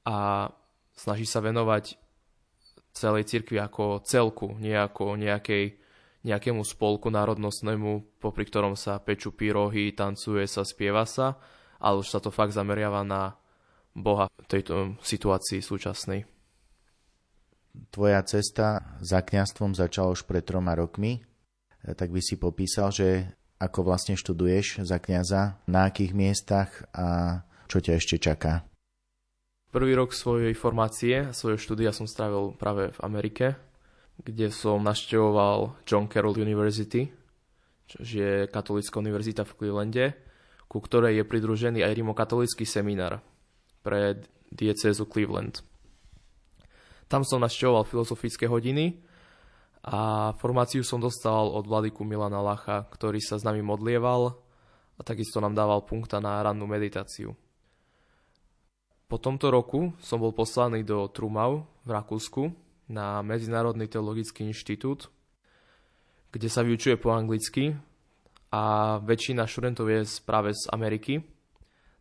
a 0.09 0.49
snaží 0.97 1.29
sa 1.29 1.45
venovať 1.45 2.01
celej 2.97 3.29
cirkvi 3.29 3.61
ako 3.61 4.01
celku, 4.03 4.57
nie 4.57 4.73
ako 4.73 5.21
nejakej, 5.21 5.77
nejakému 6.25 6.65
spolku 6.65 7.13
národnostnému, 7.13 8.19
popri 8.19 8.49
ktorom 8.49 8.73
sa 8.73 8.97
pečú 8.99 9.37
pyrohy, 9.37 9.93
tancuje 9.93 10.49
sa, 10.49 10.65
spieva 10.65 11.05
sa, 11.05 11.37
ale 11.79 12.01
už 12.01 12.09
sa 12.09 12.19
to 12.25 12.33
fakt 12.33 12.57
zameriava 12.57 13.05
na 13.05 13.37
Boha 14.01 14.31
v 14.31 14.47
tejto 14.49 14.97
situácii 15.03 15.61
súčasnej. 15.61 16.25
Tvoja 17.95 18.23
cesta 18.27 18.99
za 18.99 19.23
kňastvom 19.23 19.75
začala 19.75 20.15
už 20.15 20.27
pred 20.27 20.43
troma 20.43 20.75
rokmi, 20.75 21.23
tak 21.85 22.11
by 22.11 22.19
si 22.19 22.35
popísal, 22.35 22.91
že 22.91 23.39
ako 23.59 23.87
vlastne 23.87 24.15
študuješ 24.19 24.87
za 24.87 24.99
kňaza, 24.99 25.63
na 25.67 25.91
akých 25.91 26.15
miestach 26.15 26.71
a 26.95 27.43
čo 27.67 27.79
ťa 27.83 27.99
ešte 27.99 28.17
čaká. 28.19 28.67
Prvý 29.69 29.93
rok 29.93 30.17
svojej 30.17 30.57
formácie, 30.57 31.29
svojho 31.37 31.61
štúdia 31.61 31.93
som 31.93 32.09
strávil 32.09 32.57
práve 32.57 32.89
v 32.95 33.01
Amerike, 33.05 33.47
kde 34.19 34.51
som 34.51 34.81
naštevoval 34.83 35.79
John 35.85 36.09
Carroll 36.09 36.41
University, 36.41 37.13
čo 37.87 37.99
je 38.03 38.49
katolická 38.49 38.99
univerzita 38.99 39.45
v 39.45 39.55
Clevelande, 39.55 40.07
ku 40.67 40.81
ktorej 40.81 41.21
je 41.21 41.25
pridružený 41.29 41.81
aj 41.85 41.93
rimokatolický 41.95 42.65
seminár 42.65 43.21
pre 43.89 44.21
diecézu 44.53 45.09
Cleveland. 45.09 45.65
Tam 47.09 47.25
som 47.25 47.41
našťoval 47.41 47.89
filozofické 47.89 48.45
hodiny 48.45 49.01
a 49.81 50.31
formáciu 50.37 50.85
som 50.85 51.01
dostal 51.01 51.49
od 51.49 51.65
vladiku 51.65 52.05
Milana 52.05 52.45
Lacha, 52.45 52.85
ktorý 52.85 53.17
sa 53.25 53.41
s 53.41 53.49
nami 53.49 53.65
modlieval 53.65 54.37
a 54.93 55.01
takisto 55.01 55.41
nám 55.41 55.57
dával 55.57 55.89
punkta 55.89 56.21
na 56.21 56.37
rannú 56.45 56.69
meditáciu. 56.69 57.33
Po 59.09 59.17
tomto 59.17 59.49
roku 59.49 59.97
som 60.05 60.21
bol 60.21 60.37
poslaný 60.37 60.85
do 60.85 61.09
Trumau 61.09 61.65
v 61.89 61.91
Rakúsku 61.97 62.53
na 62.93 63.25
Medzinárodný 63.25 63.89
teologický 63.89 64.45
inštitút, 64.45 65.09
kde 66.29 66.53
sa 66.53 66.61
vyučuje 66.61 67.01
po 67.01 67.17
anglicky 67.17 67.73
a 68.53 68.97
väčšina 69.01 69.49
študentov 69.49 69.89
je 69.89 70.05
práve 70.29 70.53
z 70.53 70.69
Ameriky, 70.77 71.25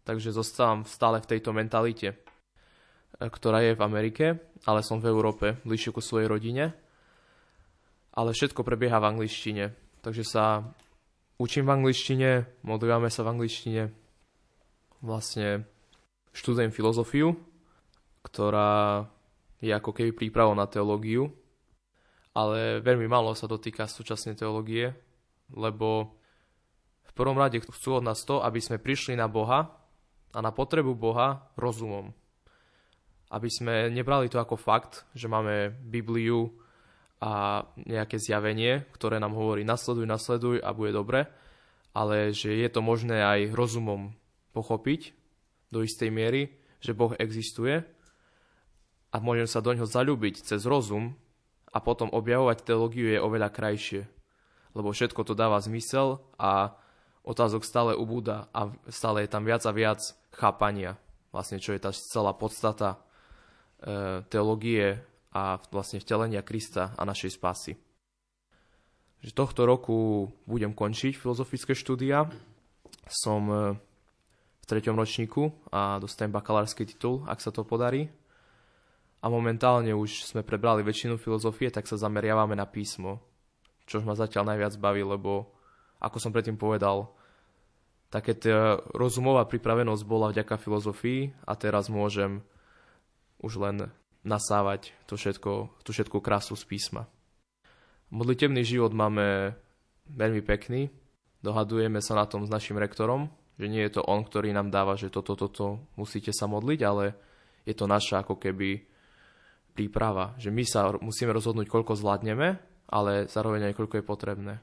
takže 0.08 0.32
zostávam 0.32 0.88
stále 0.88 1.20
v 1.20 1.36
tejto 1.36 1.52
mentalite, 1.52 2.16
e, 2.16 2.18
ktorá 3.28 3.60
je 3.60 3.76
v 3.76 3.84
Amerike, 3.84 4.26
ale 4.64 4.80
som 4.80 5.04
v 5.04 5.12
Európe, 5.12 5.60
bližšie 5.68 5.92
ku 5.92 6.00
svojej 6.00 6.32
rodine. 6.32 6.72
Ale 8.16 8.32
všetko 8.32 8.64
prebieha 8.64 9.04
v 9.04 9.10
angličtine, 9.12 9.76
takže 10.00 10.24
sa 10.24 10.64
učím 11.38 11.68
v 11.68 11.76
angličtine, 11.76 12.30
modlívame 12.64 13.12
sa 13.12 13.28
v 13.28 13.36
angličtine. 13.36 13.84
Vlastne 15.04 15.68
študujem 16.32 16.72
filozofiu, 16.72 17.36
ktorá 18.26 19.06
je 19.62 19.70
ako 19.76 19.92
keby 19.92 20.16
prípravou 20.16 20.58
na 20.58 20.66
teológiu, 20.66 21.30
ale 22.34 22.82
veľmi 22.82 23.06
málo 23.06 23.38
sa 23.38 23.46
dotýka 23.46 23.86
súčasnej 23.86 24.34
teológie, 24.34 24.94
lebo 25.54 26.18
v 27.06 27.12
prvom 27.14 27.38
rade 27.38 27.62
chcú 27.62 28.02
od 28.02 28.08
nás 28.08 28.26
to, 28.26 28.42
aby 28.42 28.58
sme 28.58 28.82
prišli 28.82 29.14
na 29.14 29.30
Boha 29.30 29.87
a 30.34 30.40
na 30.44 30.52
potrebu 30.52 30.96
Boha 30.98 31.48
rozumom. 31.56 32.12
Aby 33.28 33.52
sme 33.52 33.76
nebrali 33.92 34.32
to 34.32 34.40
ako 34.40 34.56
fakt, 34.56 35.04
že 35.12 35.28
máme 35.28 35.72
Bibliu 35.72 36.52
a 37.18 37.66
nejaké 37.76 38.22
zjavenie, 38.22 38.86
ktoré 38.94 39.18
nám 39.18 39.34
hovorí 39.34 39.66
nasleduj, 39.66 40.06
nasleduj 40.06 40.58
a 40.62 40.70
bude 40.72 40.94
dobre, 40.94 41.26
ale 41.98 42.30
že 42.32 42.54
je 42.54 42.70
to 42.70 42.86
možné 42.86 43.20
aj 43.20 43.58
rozumom 43.58 44.14
pochopiť 44.54 45.18
do 45.74 45.82
istej 45.82 46.14
miery, 46.14 46.54
že 46.78 46.94
Boh 46.94 47.18
existuje 47.18 47.82
a 49.10 49.18
môžem 49.18 49.50
sa 49.50 49.66
do 49.66 49.74
ňoho 49.74 49.90
zalúbiť 49.90 50.46
cez 50.46 50.64
rozum 50.70 51.18
a 51.74 51.82
potom 51.82 52.14
objavovať 52.14 52.64
teológiu 52.64 53.10
je 53.12 53.20
oveľa 53.20 53.50
krajšie, 53.50 54.06
lebo 54.78 54.94
všetko 54.94 55.22
to 55.26 55.34
dáva 55.34 55.58
zmysel 55.58 56.22
a 56.38 56.78
otázok 57.28 57.68
stále 57.68 57.92
ubúda 57.92 58.48
a 58.56 58.72
stále 58.88 59.28
je 59.28 59.30
tam 59.30 59.44
viac 59.44 59.68
a 59.68 59.76
viac 59.76 60.00
chápania, 60.32 60.96
vlastne 61.36 61.60
čo 61.60 61.76
je 61.76 61.84
tá 61.84 61.92
celá 61.92 62.32
podstata 62.32 62.96
e, 62.96 62.98
teológie 64.32 65.04
a 65.36 65.60
vlastne 65.70 66.00
vtelenia 66.00 66.40
Krista 66.40 66.96
a 66.96 67.04
našej 67.04 67.36
spásy. 67.36 67.76
Že 69.20 69.32
tohto 69.36 69.68
roku 69.68 70.32
budem 70.48 70.72
končiť 70.72 71.20
filozofické 71.20 71.76
štúdia. 71.76 72.32
Som 73.12 73.52
e, 73.52 73.76
v 74.64 74.66
treťom 74.66 74.96
ročníku 74.96 75.52
a 75.68 76.00
dostanem 76.00 76.32
bakalársky 76.32 76.88
titul, 76.88 77.28
ak 77.28 77.44
sa 77.44 77.52
to 77.52 77.68
podarí. 77.68 78.08
A 79.20 79.28
momentálne 79.28 79.92
už 79.92 80.24
sme 80.24 80.48
prebrali 80.48 80.86
väčšinu 80.86 81.20
filozofie, 81.20 81.74
tak 81.74 81.90
sa 81.90 82.00
zameriavame 82.00 82.56
na 82.56 82.70
písmo, 82.70 83.20
čo 83.84 84.00
ma 84.06 84.16
zatiaľ 84.16 84.56
najviac 84.56 84.78
baví, 84.80 85.04
lebo 85.04 85.52
ako 85.98 86.18
som 86.22 86.30
predtým 86.30 86.56
povedal, 86.56 87.17
také 88.08 88.36
rozumová 88.96 89.44
pripravenosť 89.48 90.04
bola 90.08 90.32
vďaka 90.32 90.56
filozofii 90.56 91.44
a 91.44 91.54
teraz 91.60 91.92
môžem 91.92 92.40
už 93.44 93.60
len 93.62 93.92
nasávať 94.24 94.92
to 95.08 95.16
všetko, 95.16 95.72
tú 95.84 95.90
všetku 95.92 96.18
krásu 96.20 96.56
z 96.56 96.64
písma. 96.68 97.04
Modlitebný 98.12 98.64
život 98.64 98.96
máme 98.96 99.56
veľmi 100.08 100.40
pekný. 100.44 100.88
Dohadujeme 101.44 102.00
sa 102.00 102.16
na 102.16 102.26
tom 102.26 102.48
s 102.48 102.52
našim 102.52 102.80
rektorom, 102.80 103.28
že 103.60 103.68
nie 103.68 103.84
je 103.84 104.00
to 104.00 104.08
on, 104.08 104.24
ktorý 104.24 104.56
nám 104.56 104.72
dáva, 104.72 104.96
že 104.96 105.12
toto, 105.12 105.36
toto 105.36 105.84
musíte 106.00 106.32
sa 106.32 106.48
modliť, 106.48 106.80
ale 106.88 107.06
je 107.68 107.76
to 107.76 107.86
naša 107.86 108.24
ako 108.24 108.40
keby 108.40 108.84
príprava, 109.76 110.34
že 110.40 110.50
my 110.50 110.64
sa 110.66 110.96
musíme 110.98 111.30
rozhodnúť, 111.36 111.70
koľko 111.70 111.94
zvládneme, 112.00 112.58
ale 112.90 113.28
zároveň 113.28 113.70
aj 113.70 113.78
koľko 113.78 114.02
je 114.02 114.06
potrebné. 114.10 114.56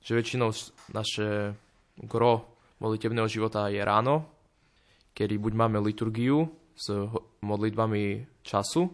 Že 0.00 0.12
väčšinou 0.22 0.48
naše 0.94 1.58
gro 2.00 2.58
modlitebného 2.82 3.28
života 3.30 3.70
je 3.70 3.82
ráno, 3.82 4.26
kedy 5.14 5.38
buď 5.38 5.52
máme 5.54 5.78
liturgiu, 5.78 6.50
s 6.74 6.90
modlitbami 7.42 8.26
času, 8.42 8.90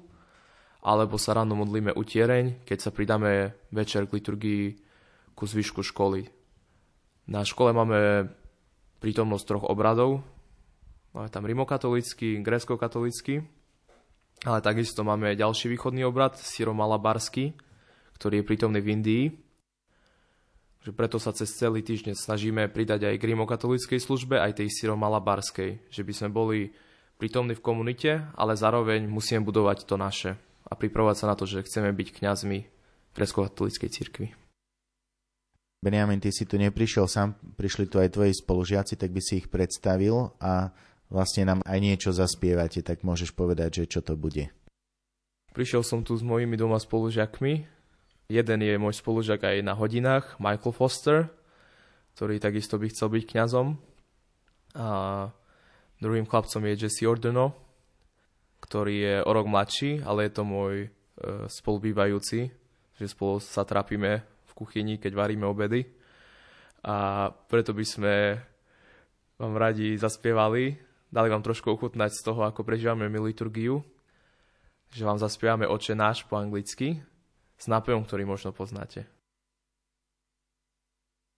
alebo 0.84 1.16
sa 1.16 1.36
ráno 1.36 1.56
modlíme 1.56 1.96
utiereň, 1.96 2.64
keď 2.64 2.78
sa 2.78 2.90
pridáme 2.92 3.56
večer 3.72 4.04
k 4.04 4.20
liturgii 4.20 4.64
ku 5.32 5.44
zvyšku 5.48 5.80
školy. 5.80 6.28
Na 7.32 7.44
škole 7.44 7.72
máme 7.72 8.28
prítomnosť 9.00 9.44
troch 9.48 9.64
obradov. 9.68 10.20
Máme 11.16 11.28
tam 11.32 11.48
rimokatolický, 11.48 12.38
grécko-katolický, 12.44 13.42
ale 14.46 14.58
takisto 14.60 15.02
máme 15.02 15.34
ďalší 15.34 15.72
východný 15.72 16.06
obrad, 16.06 16.36
syromalabarský, 16.38 17.56
ktorý 18.20 18.40
je 18.40 18.48
prítomný 18.48 18.80
v 18.84 18.92
Indii. 18.92 19.24
Že 20.80 20.96
preto 20.96 21.20
sa 21.20 21.36
cez 21.36 21.52
celý 21.52 21.84
týždeň 21.84 22.16
snažíme 22.16 22.64
pridať 22.72 23.04
aj 23.04 23.20
k 23.20 23.28
rimokatolíckej 23.36 24.00
službe, 24.00 24.40
aj 24.40 24.64
tej 24.64 24.72
syromalabarskej, 24.72 25.92
že 25.92 26.02
by 26.02 26.12
sme 26.16 26.28
boli 26.32 26.72
prítomní 27.20 27.52
v 27.52 27.60
komunite, 27.60 28.24
ale 28.32 28.56
zároveň 28.56 29.04
musíme 29.04 29.44
budovať 29.44 29.84
to 29.84 30.00
naše 30.00 30.40
a 30.64 30.72
pripravovať 30.72 31.16
sa 31.20 31.26
na 31.28 31.36
to, 31.36 31.44
že 31.44 31.68
chceme 31.68 31.92
byť 31.92 32.08
kňazmi 32.16 32.58
grecko-katolíckej 33.12 33.90
cirkvi. 33.92 34.28
Benjamin, 35.80 36.20
ty 36.20 36.28
si 36.32 36.44
tu 36.44 36.60
neprišiel 36.60 37.08
sám, 37.08 37.36
prišli 37.56 37.88
tu 37.88 38.00
aj 38.00 38.12
tvoji 38.12 38.36
spolužiaci, 38.36 39.00
tak 39.00 39.16
by 39.16 39.20
si 39.20 39.40
ich 39.44 39.48
predstavil 39.48 40.32
a 40.36 40.72
vlastne 41.08 41.48
nám 41.48 41.60
aj 41.64 41.78
niečo 41.80 42.12
zaspievate, 42.12 42.84
tak 42.84 43.00
môžeš 43.00 43.32
povedať, 43.32 43.84
že 43.84 43.98
čo 43.98 44.00
to 44.04 44.16
bude. 44.16 44.52
Prišiel 45.56 45.82
som 45.82 46.04
tu 46.04 46.14
s 46.14 46.22
mojimi 46.22 46.54
doma 46.54 46.76
spolužiakmi. 46.76 47.79
Jeden 48.30 48.62
je 48.62 48.78
môj 48.78 48.94
spolužiak 48.94 49.42
aj 49.42 49.66
na 49.66 49.74
hodinách, 49.74 50.38
Michael 50.38 50.70
Foster, 50.70 51.18
ktorý 52.14 52.38
takisto 52.38 52.78
by 52.78 52.86
chcel 52.86 53.10
byť 53.10 53.24
kňazom. 53.26 53.74
A 54.78 54.86
Druhým 56.00 56.24
chlapcom 56.24 56.64
je 56.64 56.80
Jesse 56.80 57.04
Ordeno, 57.04 57.52
ktorý 58.64 58.94
je 59.04 59.16
o 59.20 59.30
rok 59.36 59.44
mladší, 59.44 60.00
ale 60.00 60.24
je 60.26 60.32
to 60.32 60.48
môj 60.48 60.74
e, 60.80 60.88
spolubývajúci, 61.44 62.48
že 62.96 63.04
spolu 63.04 63.36
sa 63.36 63.68
trápime 63.68 64.24
v 64.48 64.52
kuchyni, 64.56 64.96
keď 64.96 65.12
varíme 65.12 65.44
obedy. 65.44 65.84
A 66.88 67.28
preto 67.52 67.76
by 67.76 67.84
sme 67.84 68.14
vám 69.36 69.60
radi 69.60 69.92
zaspievali, 70.00 70.72
dali 71.12 71.28
vám 71.28 71.44
trošku 71.44 71.68
ochutnať 71.68 72.16
z 72.16 72.32
toho, 72.32 72.48
ako 72.48 72.64
prežívame 72.64 73.04
my 73.12 73.20
liturgiu, 73.20 73.84
že 74.88 75.04
vám 75.04 75.20
zaspievame 75.20 75.68
Oče 75.68 75.92
náš 75.92 76.24
po 76.24 76.40
anglicky 76.40 76.96
s 77.60 77.68
nápojom, 77.68 78.08
ktorý 78.08 78.24
možno 78.24 78.56
poznáte. 78.56 79.04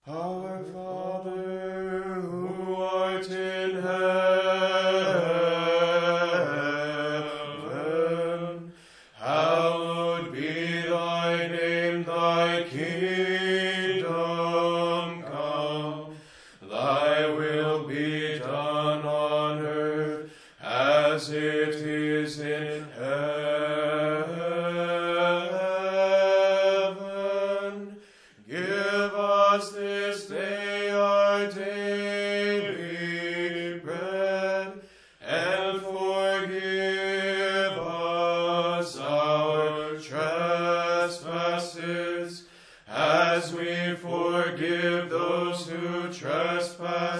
Our 0.07 0.63
Father, 0.71 2.19
who 2.23 2.75
art 2.79 3.27
in 3.27 3.79
heaven, 3.79 4.42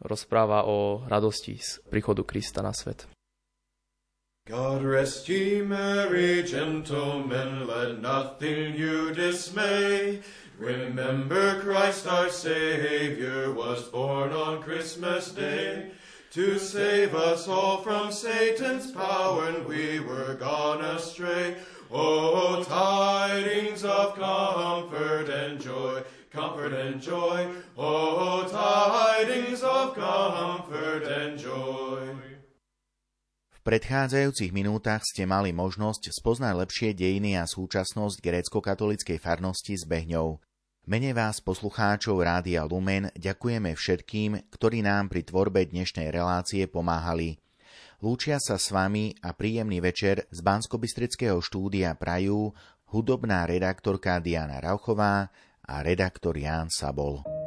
rozpráva 0.00 0.64
o 0.66 1.04
radosti 1.08 1.58
z 1.58 1.80
príchodu 1.90 2.24
Krista 2.24 2.62
na 2.62 2.72
svet. 2.72 3.08
God 4.46 4.82
rest 4.86 5.28
ye 5.28 5.62
merry 5.62 6.42
gentlemen, 6.46 7.66
let 7.66 8.00
nothing 8.00 8.78
you 8.78 9.10
dismay. 9.10 10.22
Remember 10.58 11.60
Christ 11.60 12.06
our 12.06 12.30
Savior 12.30 13.52
was 13.52 13.90
born 13.90 14.32
on 14.32 14.62
Christmas 14.62 15.32
Day 15.32 15.90
to 16.30 16.58
save 16.58 17.14
us 17.14 17.48
all 17.48 17.82
from 17.82 18.12
Satan's 18.12 18.90
power 18.92 19.42
when 19.42 19.66
we 19.66 20.00
were 20.00 20.34
gone 20.34 20.84
astray. 20.84 21.56
O 21.90 22.62
tidings 22.64 23.84
of 23.84 24.14
comfort 24.14 25.28
and 25.28 25.60
joy, 25.60 26.02
comfort 26.36 26.76
and 26.76 27.00
joy. 27.00 27.48
Oh, 27.80 28.44
tidings 28.44 29.64
of 29.64 29.96
comfort 29.96 31.08
and 31.08 31.40
joy. 31.40 32.04
V 33.56 33.60
predchádzajúcich 33.64 34.54
minútach 34.54 35.02
ste 35.02 35.26
mali 35.26 35.50
možnosť 35.50 36.12
spoznať 36.14 36.54
lepšie 36.54 36.90
dejiny 36.94 37.34
a 37.34 37.48
súčasnosť 37.48 38.22
grécko-katolíckej 38.22 39.18
farnosti 39.18 39.74
s 39.74 39.88
Behňou. 39.88 40.38
Mene 40.86 41.10
vás, 41.10 41.42
poslucháčov 41.42 42.22
Rádia 42.22 42.62
Lumen, 42.62 43.10
ďakujeme 43.18 43.74
všetkým, 43.74 44.54
ktorí 44.54 44.86
nám 44.86 45.10
pri 45.10 45.26
tvorbe 45.26 45.66
dnešnej 45.66 46.14
relácie 46.14 46.70
pomáhali. 46.70 47.42
Lúčia 47.98 48.38
sa 48.38 48.54
s 48.54 48.70
vami 48.70 49.18
a 49.18 49.34
príjemný 49.34 49.82
večer 49.82 50.30
z 50.30 50.38
bansko 50.46 50.78
štúdia 51.42 51.98
Prajú 51.98 52.54
hudobná 52.94 53.50
redaktorka 53.50 54.22
Diana 54.22 54.62
Rauchová 54.62 55.26
a 55.66 55.82
redaktor 55.82 56.38
Ján 56.38 56.70
Sabol. 56.70 57.45